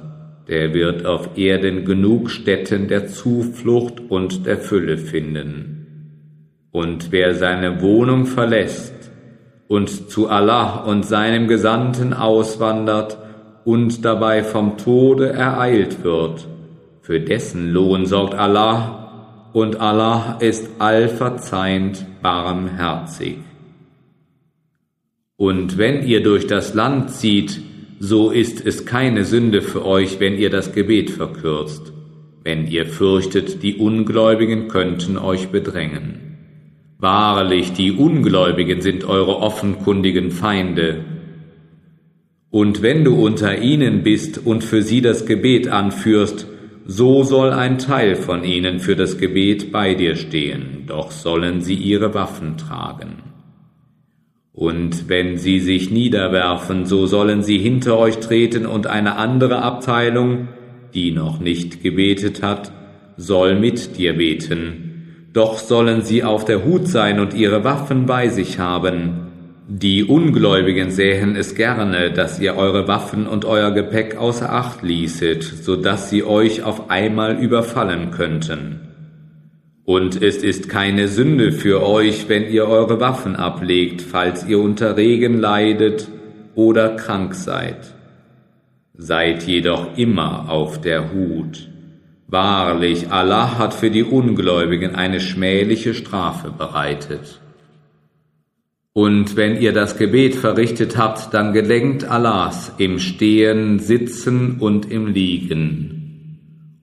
[0.47, 5.75] der wird auf Erden genug Stätten der Zuflucht und der Fülle finden.
[6.71, 8.93] Und wer seine Wohnung verlässt
[9.67, 13.17] und zu Allah und seinem Gesandten auswandert
[13.63, 16.47] und dabei vom Tode ereilt wird,
[17.01, 19.01] für dessen Lohn sorgt Allah,
[19.53, 23.37] und Allah ist allverzeihend barmherzig.
[25.37, 27.61] Und wenn ihr durch das Land zieht,
[27.99, 31.93] so ist es keine Sünde für euch, wenn ihr das Gebet verkürzt,
[32.43, 36.25] wenn ihr fürchtet, die Ungläubigen könnten euch bedrängen.
[36.97, 41.03] Wahrlich, die Ungläubigen sind eure offenkundigen Feinde.
[42.49, 46.47] Und wenn du unter ihnen bist und für sie das Gebet anführst,
[46.85, 51.75] so soll ein Teil von ihnen für das Gebet bei dir stehen, doch sollen sie
[51.75, 53.34] ihre Waffen tragen.
[54.55, 60.47] Und wenn sie sich niederwerfen, so sollen sie hinter euch treten und eine andere Abteilung,
[60.93, 62.71] die noch nicht gebetet hat,
[63.17, 64.85] soll mit dir beten
[65.35, 69.27] doch sollen sie auf der Hut sein und ihre Waffen bei sich haben.
[69.67, 75.43] Die Ungläubigen sähen es gerne, dass ihr eure Waffen und euer Gepäck außer Acht ließet,
[75.43, 78.84] so dass sie euch auf einmal überfallen könnten.
[79.85, 84.97] Und es ist keine Sünde für euch, wenn ihr eure Waffen ablegt, falls ihr unter
[84.97, 86.09] Regen leidet
[86.55, 87.93] oder krank seid.
[88.97, 91.69] Seid jedoch immer auf der Hut.
[92.27, 97.39] Wahrlich, Allah hat für die Ungläubigen eine schmähliche Strafe bereitet.
[98.93, 105.07] Und wenn ihr das Gebet verrichtet habt, dann gedenkt Allahs im Stehen, Sitzen und im
[105.07, 105.94] Liegen.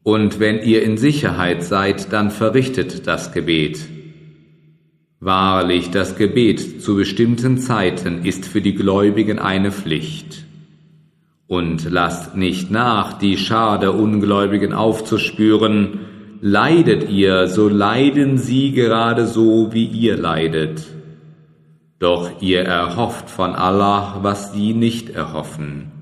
[0.02, 3.80] Und wenn ihr in Sicherheit seid, dann verrichtet das Gebet.
[5.20, 10.44] Wahrlich, das Gebet zu bestimmten Zeiten ist für die Gläubigen eine Pflicht.
[11.46, 16.00] Und lasst nicht nach, die Schar der Ungläubigen aufzuspüren.
[16.40, 20.82] Leidet ihr, so leiden sie gerade so, wie ihr leidet.
[22.00, 25.92] Doch ihr erhofft von Allah, was sie nicht erhoffen.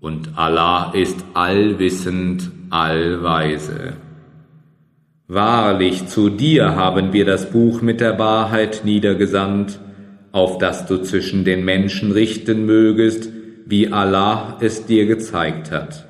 [0.00, 3.94] Und Allah ist allwissend, allweise.
[5.28, 9.78] Wahrlich, zu dir haben wir das Buch mit der Wahrheit niedergesandt,
[10.32, 13.30] auf das du zwischen den Menschen richten mögest,
[13.64, 16.04] wie Allah es dir gezeigt hat.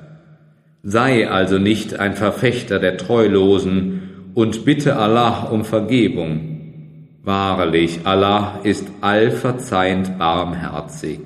[0.81, 7.19] Sei also nicht ein Verfechter der Treulosen und bitte Allah um Vergebung.
[7.23, 11.19] Wahrlich, Allah ist allverzeihend barmherzig.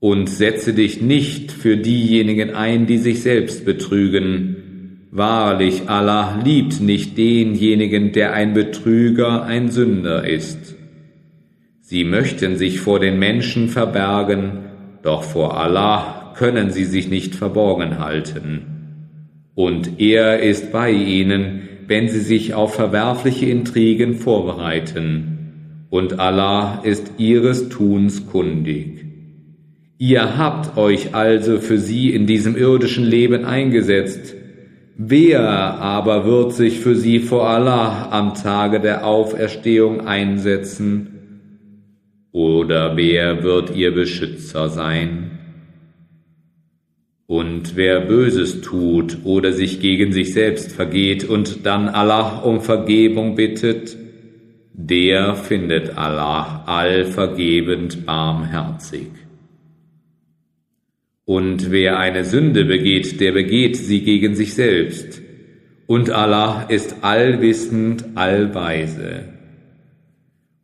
[0.00, 5.08] Und setze dich nicht für diejenigen ein, die sich selbst betrügen.
[5.10, 10.76] Wahrlich, Allah liebt nicht denjenigen, der ein Betrüger, ein Sünder ist.
[11.80, 14.66] Sie möchten sich vor den Menschen verbergen,
[15.02, 18.78] doch vor Allah können sie sich nicht verborgen halten.
[19.54, 25.86] Und er ist bei ihnen, wenn sie sich auf verwerfliche Intrigen vorbereiten.
[25.90, 28.97] Und Allah ist ihres Tuns kundig.
[30.00, 34.36] Ihr habt euch also für sie in diesem irdischen Leben eingesetzt.
[34.96, 41.08] Wer aber wird sich für sie vor Allah am Tage der Auferstehung einsetzen?
[42.30, 45.38] Oder wer wird ihr Beschützer sein?
[47.26, 53.34] Und wer Böses tut oder sich gegen sich selbst vergeht und dann Allah um Vergebung
[53.34, 53.96] bittet,
[54.72, 59.27] der findet Allah allvergebend barmherzig.
[61.28, 65.20] Und wer eine Sünde begeht, der begeht sie gegen sich selbst.
[65.86, 69.24] Und Allah ist allwissend, allweise.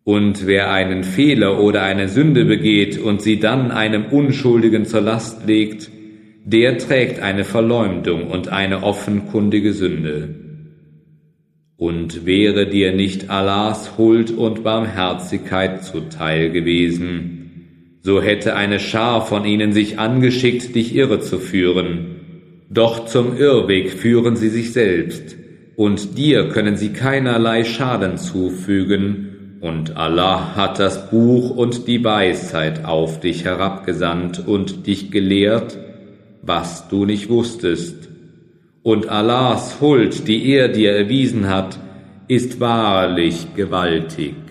[0.04, 5.46] Und wer einen Fehler oder eine Sünde begeht und sie dann einem Unschuldigen zur Last
[5.46, 5.90] legt,
[6.46, 10.34] der trägt eine Verleumdung und eine offenkundige Sünde.
[11.76, 17.33] Und wäre dir nicht Allahs Huld und Barmherzigkeit zuteil gewesen,
[18.04, 22.60] so hätte eine Schar von ihnen sich angeschickt, dich irre zu führen.
[22.68, 25.36] Doch zum Irrweg führen sie sich selbst,
[25.74, 32.84] und dir können sie keinerlei Schaden zufügen, und Allah hat das Buch und die Weisheit
[32.84, 35.78] auf dich herabgesandt und dich gelehrt,
[36.42, 38.10] was du nicht wusstest.
[38.82, 41.78] Und Allahs Huld, die er dir erwiesen hat,
[42.28, 44.43] ist wahrlich gewaltig.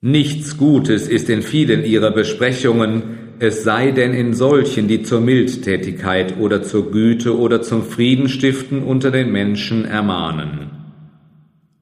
[0.00, 3.02] Nichts Gutes ist in vielen ihrer Besprechungen,
[3.40, 9.10] es sei denn in solchen, die zur Mildtätigkeit oder zur Güte oder zum Friedenstiften unter
[9.10, 10.70] den Menschen ermahnen.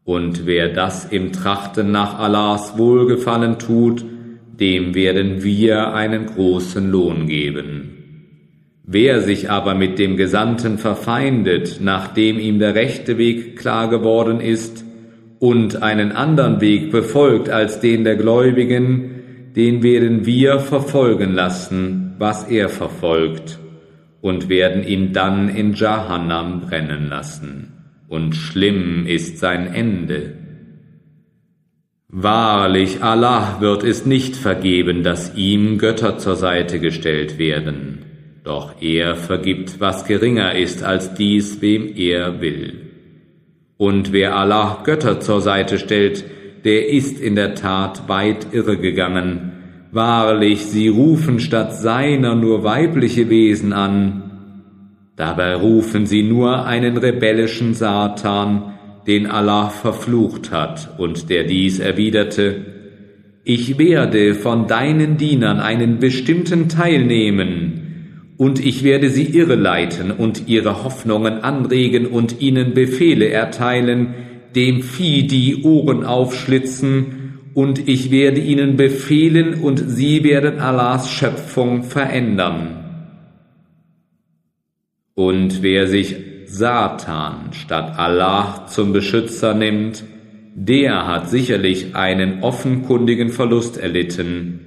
[0.02, 4.02] Und wer das im Trachten nach Allahs Wohlgefallen tut,
[4.58, 7.96] dem werden wir einen großen Lohn geben.
[8.82, 14.85] Wer sich aber mit dem Gesandten verfeindet, nachdem ihm der rechte Weg klar geworden ist,
[15.38, 22.44] und einen anderen Weg befolgt als den der Gläubigen, den werden wir verfolgen lassen, was
[22.44, 23.58] er verfolgt,
[24.20, 27.76] und werden ihn dann in Jahannam brennen lassen
[28.08, 30.34] und schlimm ist sein Ende.
[32.08, 38.04] Wahrlich, Allah wird es nicht vergeben, dass ihm Götter zur Seite gestellt werden,
[38.44, 42.85] doch er vergibt, was geringer ist als dies, wem er will.
[43.76, 46.24] Und wer Allah Götter zur Seite stellt,
[46.64, 49.52] der ist in der Tat weit irregegangen.
[49.92, 54.26] Wahrlich, sie rufen statt seiner nur weibliche Wesen an,
[55.16, 58.74] Dabei rufen sie nur einen rebellischen Satan,
[59.06, 62.66] den Allah verflucht hat, und der dies erwiderte,
[63.42, 67.85] Ich werde von deinen Dienern einen bestimmten Teil nehmen,
[68.36, 74.14] und ich werde sie irreleiten und ihre Hoffnungen anregen und ihnen Befehle erteilen,
[74.54, 77.22] dem Vieh die Ohren aufschlitzen,
[77.54, 82.84] und ich werde ihnen befehlen, und sie werden Allahs Schöpfung verändern.
[85.14, 90.04] Und wer sich Satan statt Allah zum Beschützer nimmt,
[90.54, 94.65] der hat sicherlich einen offenkundigen Verlust erlitten.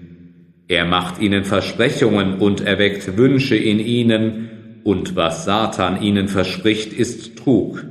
[0.70, 4.50] Er macht ihnen Versprechungen und erweckt Wünsche in ihnen,
[4.84, 7.84] und was Satan ihnen verspricht, ist Trug.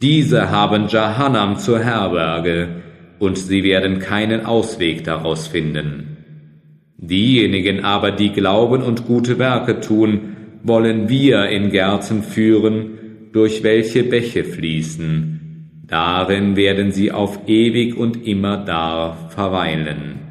[0.00, 2.82] Diese haben Jahannam zur Herberge,
[3.18, 6.16] und sie werden keinen Ausweg daraus finden.
[6.96, 14.04] Diejenigen aber, die glauben und gute Werke tun, wollen wir in Gärten führen, durch welche
[14.04, 15.82] Bäche fließen.
[15.88, 20.29] Darin werden sie auf ewig und immer da verweilen.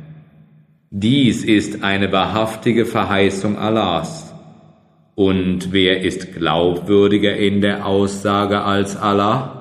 [0.91, 4.33] Dies ist eine wahrhaftige Verheißung Allahs.
[5.15, 9.55] Und wer ist glaubwürdiger in der Aussage als Allah?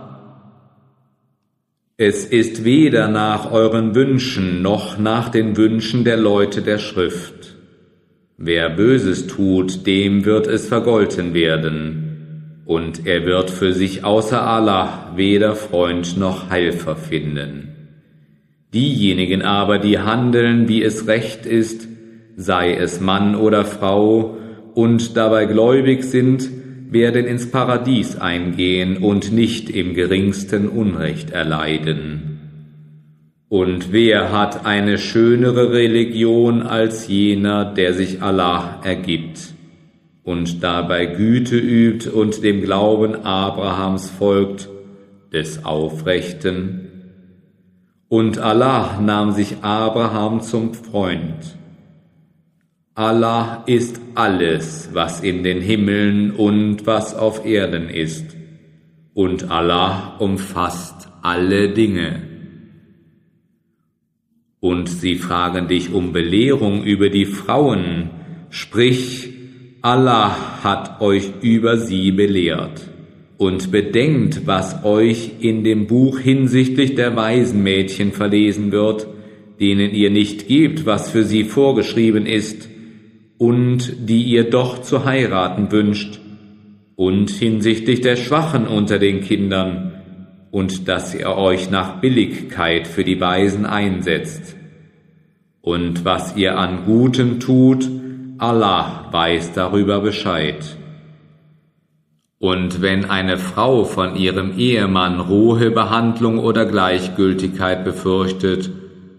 [1.97, 7.57] Es ist weder nach euren Wünschen noch nach den Wünschen der Leute der Schrift.
[8.37, 12.09] Wer Böses tut, dem wird es vergolten werden.
[12.69, 17.78] und er wird für sich außer Allah weder Freund noch Helfer finden.
[18.75, 21.89] Diejenigen aber, die handeln, wie es recht ist,
[22.37, 24.37] sei es Mann oder Frau,
[24.75, 26.51] und dabei gläubig sind,
[26.91, 32.39] werden ins Paradies eingehen und nicht im geringsten Unrecht erleiden.
[33.49, 39.55] Und wer hat eine schönere Religion als jener, der sich Allah ergibt
[40.23, 44.69] und dabei Güte übt und dem Glauben Abrahams folgt,
[45.33, 46.88] des Aufrechten?
[48.09, 51.59] Und Allah nahm sich Abraham zum Freund.
[52.95, 58.35] Allah ist alles, was in den Himmeln und was auf Erden ist.
[59.13, 62.23] Und Allah umfasst alle Dinge.
[64.61, 68.11] Und sie fragen dich um Belehrung über die Frauen,
[68.49, 69.33] sprich,
[69.83, 72.89] Allah hat euch über sie belehrt.
[73.39, 79.07] Und bedenkt, was euch in dem Buch hinsichtlich der Waisenmädchen verlesen wird,
[79.61, 82.69] denen ihr nicht gebt, was für sie vorgeschrieben ist,
[83.39, 86.21] und die ihr doch zu heiraten wünscht,
[86.97, 89.93] und hinsichtlich der Schwachen unter den Kindern,
[90.51, 94.57] und dass ihr euch nach Billigkeit für die Weisen einsetzt.
[95.61, 97.89] Und was ihr an Gutem tut,
[98.39, 100.78] Allah weiß darüber Bescheid.
[102.41, 108.71] Und wenn eine Frau von ihrem Ehemann rohe Behandlung oder Gleichgültigkeit befürchtet,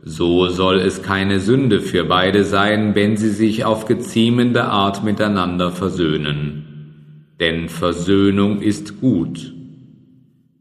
[0.04, 5.72] so soll es keine Sünde für beide sein, wenn sie sich auf geziemende Art miteinander
[5.72, 7.36] versöhnen.
[7.42, 9.54] Denn Versöhnung ist gut.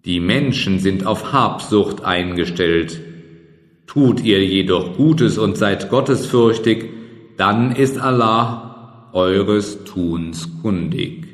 [0.05, 3.01] Die Menschen sind auf Habsucht eingestellt.
[3.87, 6.87] Tut ihr jedoch Gutes und seid gottesfürchtig,
[7.37, 11.28] dann ist Allah eures Tuns kundig.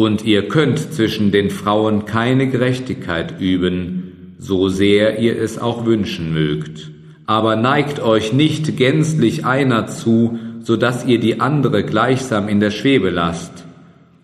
[0.00, 6.32] Und ihr könnt zwischen den Frauen keine Gerechtigkeit üben, so sehr ihr es auch wünschen
[6.32, 6.90] mögt
[7.30, 12.72] aber neigt euch nicht gänzlich einer zu, so dass ihr die andere gleichsam in der
[12.72, 13.66] Schwebe lasst.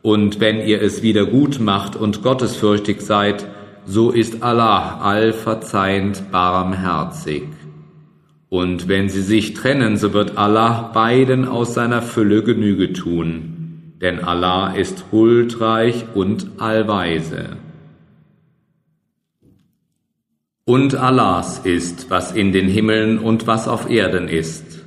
[0.02, 3.46] Und wenn ihr es wieder gut macht und gottesfürchtig seid,
[3.84, 7.44] so ist Allah allverzeihend barmherzig.
[8.48, 13.55] Und wenn sie sich trennen, so wird Allah beiden aus seiner Fülle Genüge tun,
[14.01, 17.57] denn Allah ist huldreich und allweise.
[20.64, 24.84] Und Allahs ist, was in den Himmeln und was auf Erden ist.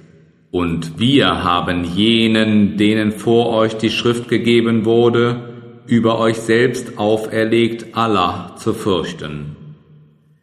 [0.51, 7.95] Und wir haben jenen, denen vor euch die Schrift gegeben wurde, über euch selbst auferlegt,
[7.95, 9.55] Allah zu fürchten.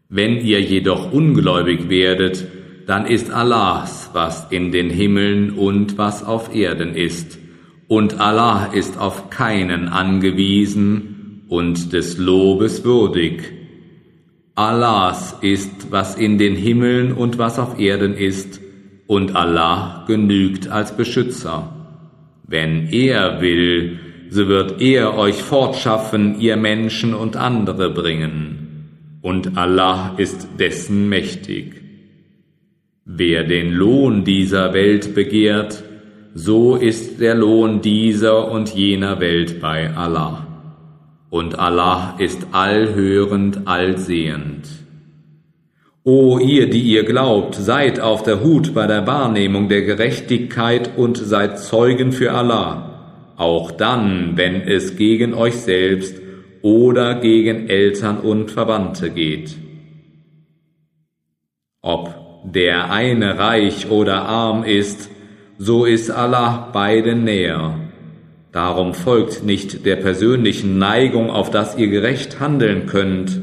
[0.09, 2.47] Wenn ihr jedoch ungläubig werdet,
[2.87, 7.39] dann ist Allahs, was in den Himmeln und was auf Erden ist.
[7.89, 13.53] Und Allah ist auf keinen angewiesen und des Lobes würdig.
[14.57, 18.61] Allahs ist, was in den Himmeln und was auf Erden ist,
[19.07, 21.72] und Allah genügt als Beschützer.
[22.47, 29.20] Wenn er will, so wird er euch fortschaffen, ihr Menschen und andere bringen.
[29.22, 31.82] Und Allah ist dessen mächtig.
[33.05, 35.84] Wer den Lohn dieser Welt begehrt,
[36.39, 40.47] so ist der Lohn dieser und jener Welt bei Allah
[41.30, 44.68] und Allah ist allhörend, allsehend.
[46.05, 51.16] O ihr, die ihr glaubt, seid auf der Hut bei der Wahrnehmung der Gerechtigkeit und
[51.16, 56.20] seid Zeugen für Allah, auch dann, wenn es gegen euch selbst
[56.61, 59.57] oder gegen Eltern und Verwandte geht.
[61.80, 62.14] Ob
[62.45, 65.11] der eine reich oder arm ist,
[65.59, 67.87] so ist Allah beiden näher
[68.57, 73.43] Darum folgt nicht der persönlichen Neigung, auf dass ihr gerecht handeln könnt.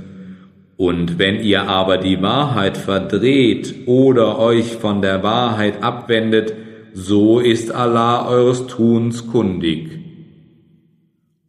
[0.75, 6.55] Und wenn ihr aber die Wahrheit verdreht oder euch von der Wahrheit abwendet,
[6.95, 9.99] so ist Allah eures Tuns kundig.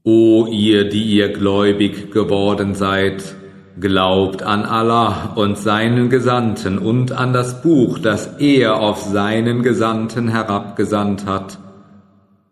[0.02, 3.34] O ihr, die ihr gläubig geworden seid,
[3.80, 10.28] glaubt an Allah und seinen Gesandten und an das Buch, das er auf seinen Gesandten
[10.28, 11.58] herabgesandt hat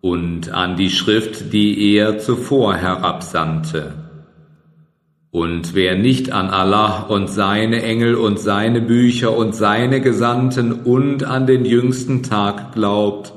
[0.01, 3.95] und an die Schrift, die er zuvor herabsandte.
[5.31, 11.25] Und wer nicht an Allah und seine Engel und seine Bücher und seine Gesandten und
[11.25, 13.33] an den jüngsten Tag glaubt,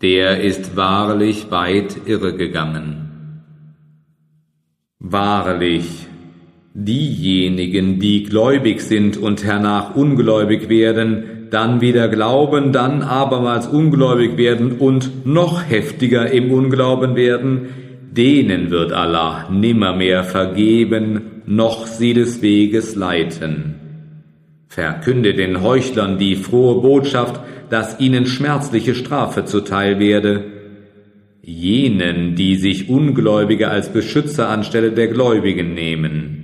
[0.00, 3.42] der ist wahrlich weit irregegangen.
[5.00, 6.05] Wahrlich,
[6.76, 14.72] diejenigen, die gläubig sind und hernach ungläubig werden, dann wieder glauben, dann abermals ungläubig werden
[14.72, 17.68] und noch heftiger im Unglauben werden,
[18.10, 23.76] denen wird Allah nimmermehr vergeben, noch sie des Weges leiten.
[24.68, 30.44] Verkünde den Heuchlern die frohe Botschaft, dass ihnen schmerzliche Strafe zuteil werde.
[31.40, 36.35] Jenen, die sich Ungläubige als Beschützer anstelle der Gläubigen nehmen.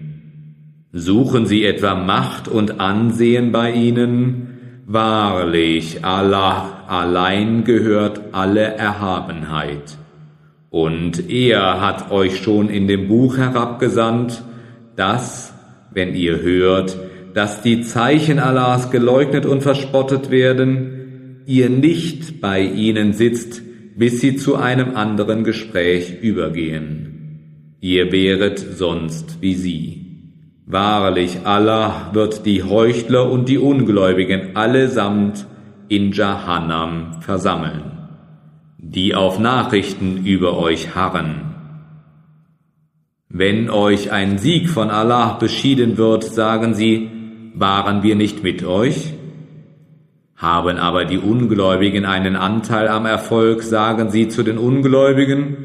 [0.95, 4.83] Suchen sie etwa Macht und Ansehen bei ihnen?
[4.87, 9.97] Wahrlich, Allah allein gehört alle Erhabenheit.
[10.69, 14.43] Und er hat euch schon in dem Buch herabgesandt,
[14.95, 15.55] dass,
[15.95, 16.99] wenn ihr hört,
[17.33, 23.63] dass die Zeichen Allahs geleugnet und verspottet werden, ihr nicht bei ihnen sitzt,
[23.97, 27.79] bis sie zu einem anderen Gespräch übergehen.
[27.81, 30.02] Ihr wäret sonst wie sie.
[30.73, 35.47] Wahrlich, Allah wird die Heuchler und die Ungläubigen allesamt
[35.89, 38.09] in Jahannam versammeln,
[38.79, 41.55] die auf Nachrichten über euch harren.
[43.29, 47.11] Wenn euch ein Sieg von Allah beschieden wird, sagen sie,
[47.55, 49.13] waren wir nicht mit euch?
[50.37, 55.59] Haben aber die Ungläubigen einen Anteil am Erfolg, sagen sie zu den Ungläubigen,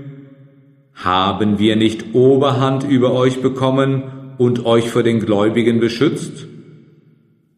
[0.94, 6.48] haben wir nicht Oberhand über euch bekommen und euch vor den Gläubigen beschützt?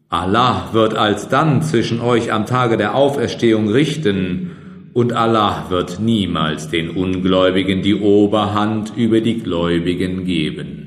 [0.08, 4.50] Allah wird alsdann zwischen euch am Tage der Auferstehung richten,
[4.92, 10.86] und Allah wird niemals den Ungläubigen die Oberhand über die Gläubigen geben.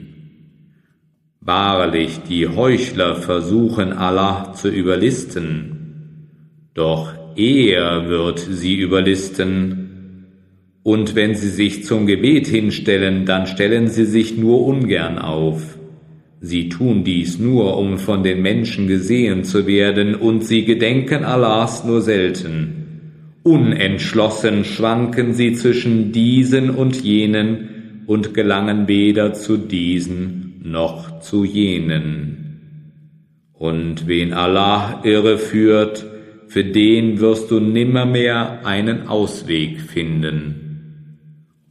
[1.40, 6.30] Wahrlich, die Heuchler versuchen Allah zu überlisten,
[6.74, 9.84] doch er wird sie überlisten,
[10.84, 15.78] und wenn sie sich zum Gebet hinstellen, dann stellen sie sich nur ungern auf.
[16.46, 21.86] Sie tun dies nur, um von den Menschen gesehen zu werden, und sie gedenken Allahs
[21.86, 23.38] nur selten.
[23.44, 32.60] Unentschlossen schwanken sie zwischen diesen und jenen und gelangen weder zu diesen noch zu jenen.
[33.54, 36.06] Und wen Allah irreführt,
[36.50, 40.63] für den wirst du nimmermehr einen Ausweg finden.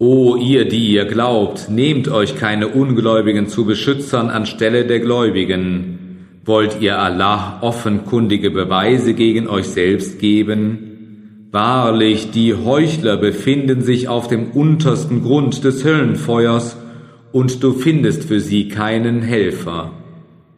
[0.04, 6.40] O ihr, die ihr glaubt, nehmt euch keine Ungläubigen zu Beschützern anstelle der Gläubigen.
[6.44, 11.46] Wollt ihr Allah offenkundige Beweise gegen euch selbst geben?
[11.52, 16.76] Wahrlich, die Heuchler befinden sich auf dem untersten Grund des Höllenfeuers
[17.30, 19.92] und du findest für sie keinen Helfer,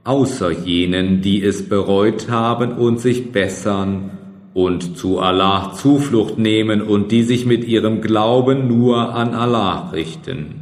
[0.05, 4.11] außer jenen, die es bereut haben und sich bessern
[4.55, 10.61] und zu Allah Zuflucht nehmen und die sich mit ihrem Glauben nur an Allah richten.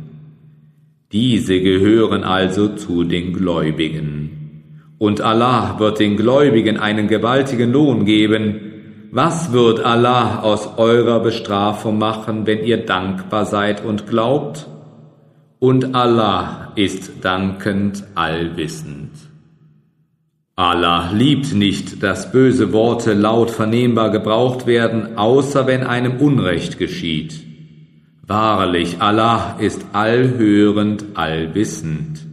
[1.12, 4.97] Diese gehören also zu den Gläubigen.
[4.99, 8.61] Und Allah wird den Gläubigen einen gewaltigen Lohn geben.
[9.11, 14.66] Was wird Allah aus eurer Bestrafung machen, wenn ihr dankbar seid und glaubt?
[15.62, 19.12] und Allah ist dankend allwissend.
[20.55, 27.42] Allah liebt nicht, dass böse Worte laut vernehmbar gebraucht werden, außer wenn einem Unrecht geschieht.
[28.26, 32.26] Wahrlich, Allah ist allhörend, allwissend.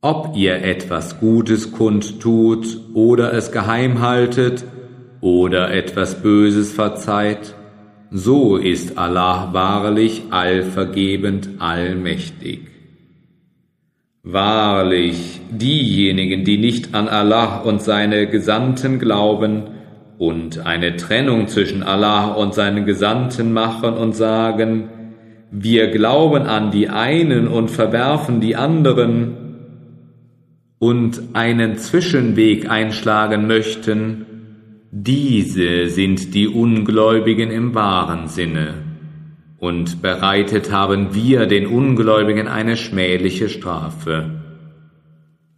[0.00, 4.64] Ob ihr etwas Gutes kundtut oder es geheim haltet
[5.20, 7.54] oder etwas Böses verzeiht,
[8.10, 12.75] so ist Allah wahrlich allvergebend, allmächtig.
[14.28, 19.68] Wahrlich, diejenigen, die nicht an Allah und seine Gesandten glauben
[20.18, 24.88] und eine Trennung zwischen Allah und seinen Gesandten machen und sagen,
[25.52, 29.36] wir glauben an die einen und verwerfen die anderen
[30.80, 34.26] und einen Zwischenweg einschlagen möchten,
[34.90, 38.85] diese sind die Ungläubigen im wahren Sinne,
[39.58, 44.42] und bereitet haben wir den Ungläubigen eine schmähliche Strafe.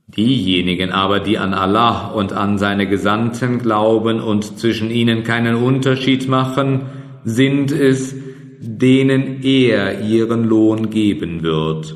[0.06, 6.28] Diejenigen aber, die an Allah und an seine Gesandten glauben und zwischen ihnen keinen Unterschied
[6.28, 6.86] machen,
[7.24, 8.14] sind es,
[8.60, 11.94] denen er ihren Lohn geben wird.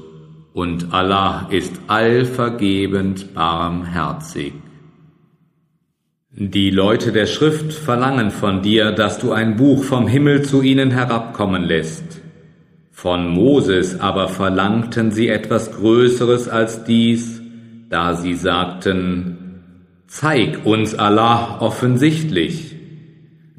[0.52, 4.52] Und Allah ist allvergebend barmherzig.
[6.34, 10.90] Die Leute der Schrift verlangen von dir, dass du ein Buch vom Himmel zu ihnen
[10.90, 12.22] herabkommen lässt.
[12.90, 17.42] Von Moses aber verlangten sie etwas Größeres als dies,
[17.90, 19.36] da sie sagten,
[20.06, 22.76] Zeig uns Allah offensichtlich.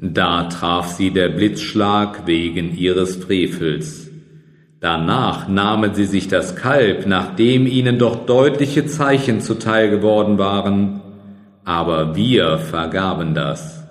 [0.00, 4.10] Da traf sie der Blitzschlag wegen ihres Frevels.
[4.80, 11.03] Danach nahmen sie sich das Kalb, nachdem ihnen doch deutliche Zeichen zuteil geworden waren,
[11.64, 13.84] aber wir vergaben das,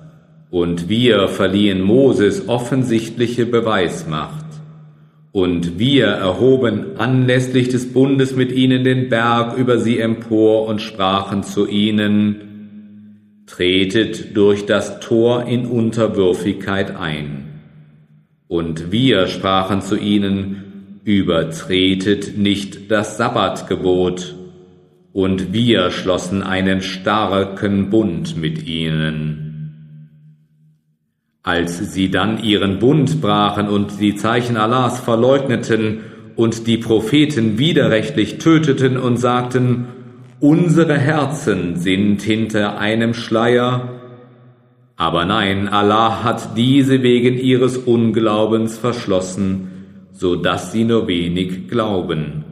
[0.49, 4.45] und wir verliehen Moses offensichtliche Beweismacht.
[5.31, 11.41] Und wir erhoben anlässlich des Bundes mit ihnen den Berg über sie empor und sprachen
[11.41, 12.49] zu ihnen,
[13.47, 17.61] Tretet durch das Tor in Unterwürfigkeit ein.
[18.47, 24.35] Und wir sprachen zu ihnen, Übertretet nicht das Sabbatgebot.
[25.13, 30.09] Und wir schlossen einen starken Bund mit ihnen.
[31.43, 35.99] Als sie dann ihren Bund brachen und die Zeichen Allahs verleugneten
[36.35, 39.87] und die Propheten widerrechtlich töteten und sagten,
[40.39, 44.01] unsere Herzen sind hinter einem Schleier,
[44.95, 52.42] aber nein, Allah hat diese wegen ihres Unglaubens verschlossen, so dass sie nur wenig glauben.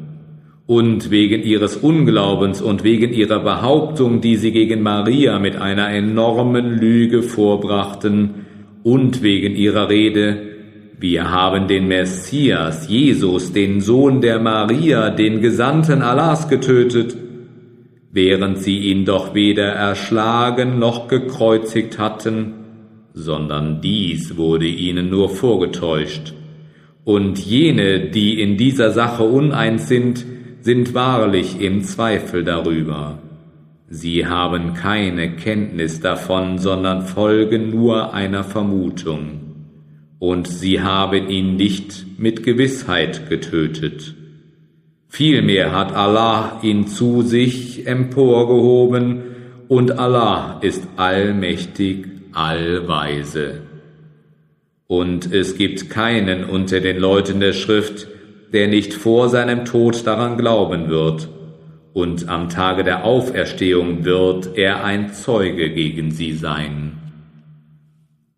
[0.72, 6.78] Und wegen ihres Unglaubens und wegen ihrer Behauptung, die sie gegen Maria mit einer enormen
[6.80, 8.46] Lüge vorbrachten,
[8.82, 10.38] und wegen ihrer Rede,
[10.98, 17.18] wir haben den Messias, Jesus, den Sohn der Maria, den Gesandten Allahs getötet,
[18.14, 22.54] während sie ihn doch weder erschlagen noch gekreuzigt hatten,
[23.14, 26.34] sondern dies wurde ihnen nur vorgetäuscht.
[27.04, 30.26] Und jene, die in dieser Sache uneins sind,
[30.62, 33.20] sind wahrlich im Zweifel darüber.
[33.90, 39.42] Sie haben keine Kenntnis davon, sondern folgen nur einer Vermutung.
[40.20, 44.16] Und sie haben ihn nicht mit Gewissheit getötet.
[45.08, 49.24] Vielmehr hat Allah ihn zu sich emporgehoben,
[49.68, 53.62] und Allah ist allmächtig, allweise.
[54.88, 58.08] Und es gibt keinen unter den Leuten der Schrift,
[58.54, 61.30] der nicht vor seinem Tod daran glauben wird
[61.94, 66.94] und am Tage der Auferstehung wird er ein Zeuge gegen sie sein.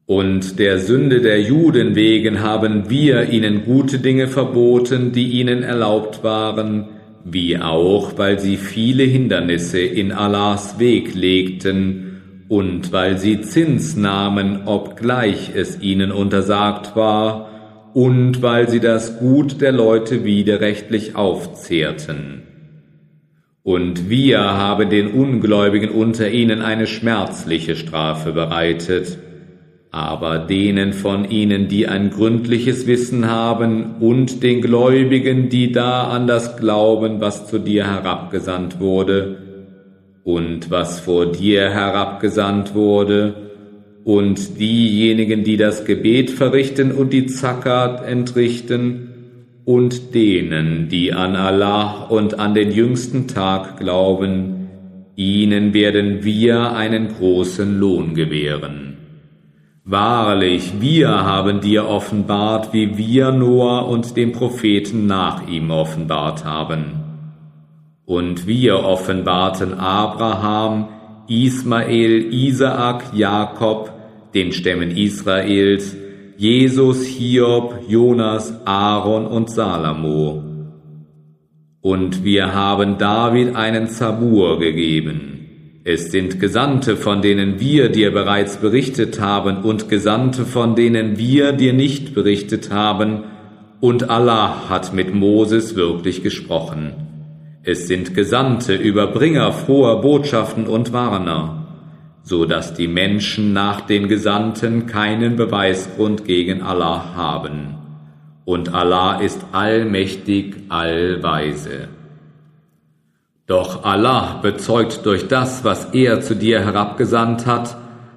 [0.06, 6.24] Und der Sünde der Juden wegen haben wir ihnen gute Dinge verboten, die ihnen erlaubt
[6.24, 6.90] waren,
[7.24, 14.64] wie auch, weil sie viele Hindernisse in Allahs Weg legten und weil sie Zins nahmen,
[14.66, 17.53] obgleich es ihnen untersagt war,
[17.94, 22.44] und weil sie das Gut der Leute widerrechtlich aufzehrten.
[23.64, 29.18] Und wir haben den Ungläubigen unter ihnen eine schmerzliche Strafe bereitet.
[29.90, 36.28] Aber denen von ihnen, die ein gründliches Wissen haben, und den Gläubigen, die da an
[36.28, 39.38] das glauben, was zu dir herabgesandt wurde,
[40.24, 43.53] und was vor dir herabgesandt wurde,
[44.04, 49.14] und diejenigen, die das Gebet verrichten und die Zakat entrichten,
[49.66, 54.68] und denen, die an Allah und an den jüngsten Tag glauben,
[55.16, 58.98] ihnen werden wir einen großen Lohn gewähren.
[59.86, 67.04] Wahrlich, wir haben dir offenbart, wie wir Noah und den Propheten nach ihm offenbart haben.
[68.06, 70.90] Und wir offenbarten Abraham,
[71.28, 73.93] Ismael, Isaak, Jakob,
[74.34, 75.96] den Stämmen Israels,
[76.38, 80.44] Jesus, Hiob, Jonas, Aaron und Salomo.
[81.82, 85.82] Und wir haben David einen Zabur gegeben.
[85.84, 91.52] Es sind Gesandte, von denen wir dir bereits berichtet haben, und Gesandte, von denen wir
[91.52, 93.26] dir nicht berichtet haben,
[93.82, 96.94] und Allah hat mit Moses wirklich gesprochen.
[97.64, 101.63] Es sind Gesandte, Überbringer froher Botschaften und Warner
[102.24, 107.76] so dass die Menschen nach den Gesandten keinen Beweisgrund gegen Allah haben.
[108.46, 111.90] Und Allah ist allmächtig, allweise.
[113.46, 117.76] Doch Allah bezeugt durch das, was er zu dir herabgesandt hat,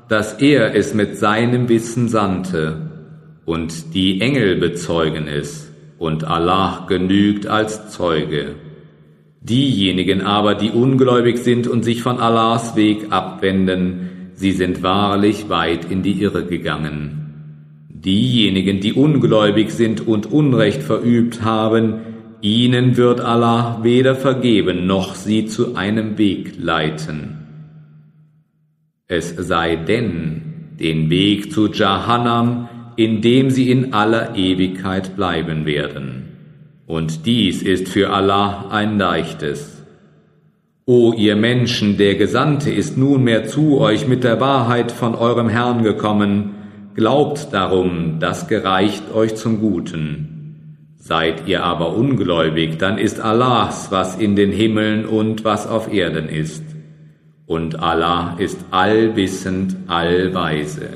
[0.09, 2.83] dass er es mit seinem Wissen sandte,
[3.45, 8.55] und die Engel bezeugen es, und Allah genügt als Zeuge.
[9.49, 15.89] Diejenigen aber, die ungläubig sind und sich von Allahs Weg abwenden, sie sind wahrlich weit
[15.89, 17.85] in die Irre gegangen.
[17.89, 22.01] Diejenigen, die ungläubig sind und Unrecht verübt haben,
[22.41, 27.39] ihnen wird Allah weder vergeben noch sie zu einem Weg leiten.
[29.07, 30.43] Es sei denn,
[30.81, 36.36] den Weg zu Jahannam, in dem sie in aller Ewigkeit bleiben werden
[36.87, 39.82] und dies ist für Allah ein leichtes.
[40.84, 45.82] O ihr Menschen, der Gesandte ist nunmehr zu euch mit der Wahrheit von eurem Herrn
[45.82, 46.55] gekommen,
[46.95, 50.37] glaubt darum, das gereicht euch zum Guten.
[50.97, 56.28] Seid ihr aber ungläubig, dann ist Allahs, was in den Himmeln und was auf Erden
[56.28, 56.64] ist.
[57.47, 60.89] Und Allah ist allwissend, allweise.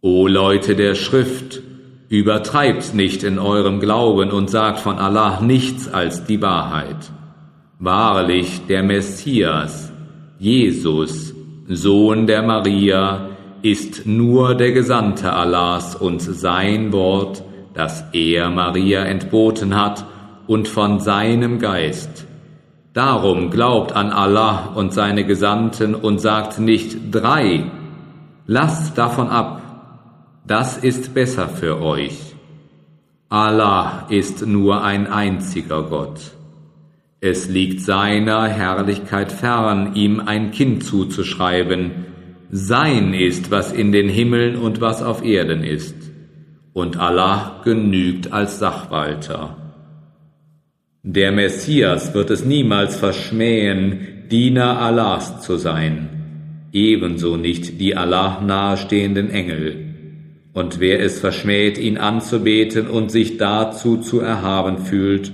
[0.00, 1.62] O Leute der Schrift,
[2.08, 7.10] Übertreibt nicht in eurem Glauben und sagt von Allah nichts als die Wahrheit.
[7.78, 9.92] Wahrlich, der Messias,
[10.38, 11.34] Jesus,
[11.66, 13.30] Sohn der Maria,
[13.62, 17.42] ist nur der Gesandte Allahs und sein Wort,
[17.72, 20.04] das er Maria entboten hat,
[20.46, 22.26] und von seinem Geist.
[22.92, 27.64] Darum glaubt an Allah und seine Gesandten und sagt nicht drei,
[28.46, 29.62] lasst davon ab,
[30.46, 32.34] das ist besser für euch.
[33.30, 36.20] Allah ist nur ein einziger Gott.
[37.20, 42.04] Es liegt seiner Herrlichkeit fern, ihm ein Kind zuzuschreiben.
[42.50, 45.96] Sein ist, was in den Himmeln und was auf Erden ist.
[46.74, 49.56] Und Allah genügt als Sachwalter.
[51.02, 56.08] Der Messias wird es niemals verschmähen, Diener Allahs zu sein,
[56.72, 59.83] ebenso nicht die Allah nahestehenden Engel
[60.54, 65.32] und wer es verschmäht, ihn anzubeten und sich dazu zu erhaben fühlt,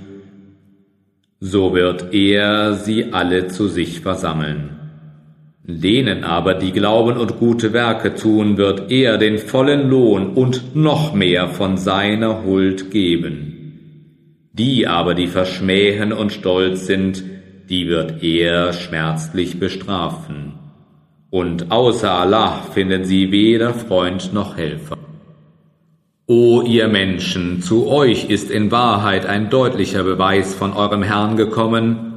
[1.39, 4.77] so wird er sie alle zu sich versammeln.
[5.63, 11.13] Denen aber, die glauben und gute Werke tun, wird er den vollen Lohn und noch
[11.13, 14.49] mehr von seiner Huld geben.
[14.53, 17.23] Die aber, die verschmähen und stolz sind,
[17.69, 20.53] die wird er schmerzlich bestrafen.
[21.29, 24.97] Und außer Allah finden sie weder Freund noch Helfer.
[26.33, 32.13] O ihr Menschen, zu euch ist in Wahrheit ein deutlicher Beweis von eurem Herrn gekommen,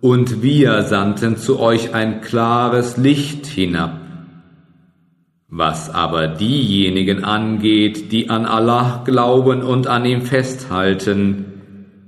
[0.00, 4.00] und wir sandten zu euch ein klares Licht hinab.
[5.46, 11.44] Was aber diejenigen angeht, die an Allah glauben und an ihm festhalten,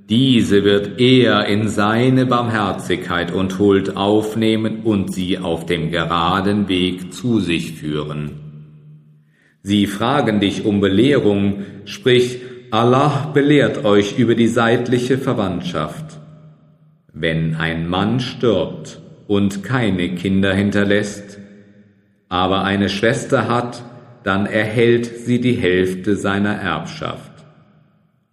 [0.09, 7.15] diese wird er in seine Barmherzigkeit und Huld aufnehmen und sie auf dem geraden Weg
[7.15, 8.40] zu sich führen.
[9.63, 12.41] Sie fragen dich um Belehrung, sprich,
[12.71, 16.19] Allah belehrt euch über die seitliche Verwandtschaft.
[17.13, 21.39] Wenn ein Mann stirbt und keine Kinder hinterlässt,
[22.29, 23.83] aber eine Schwester hat,
[24.23, 27.31] dann erhält sie die Hälfte seiner Erbschaft.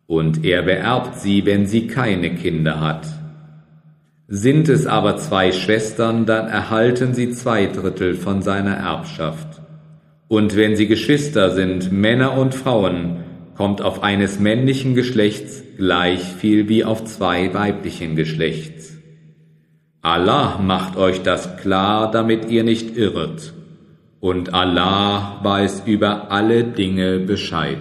[0.06, 3.08] Und er beerbt sie, wenn sie keine Kinder hat.
[4.28, 9.57] Sind es aber zwei Schwestern, dann erhalten sie zwei Drittel von seiner Erbschaft.
[10.28, 13.24] Und wenn sie Geschwister sind, Männer und Frauen,
[13.56, 18.98] kommt auf eines männlichen Geschlechts gleich viel wie auf zwei weiblichen Geschlechts.
[20.02, 23.54] Allah macht euch das klar, damit ihr nicht irret.
[24.20, 27.80] Und Allah weiß über alle Dinge Bescheid.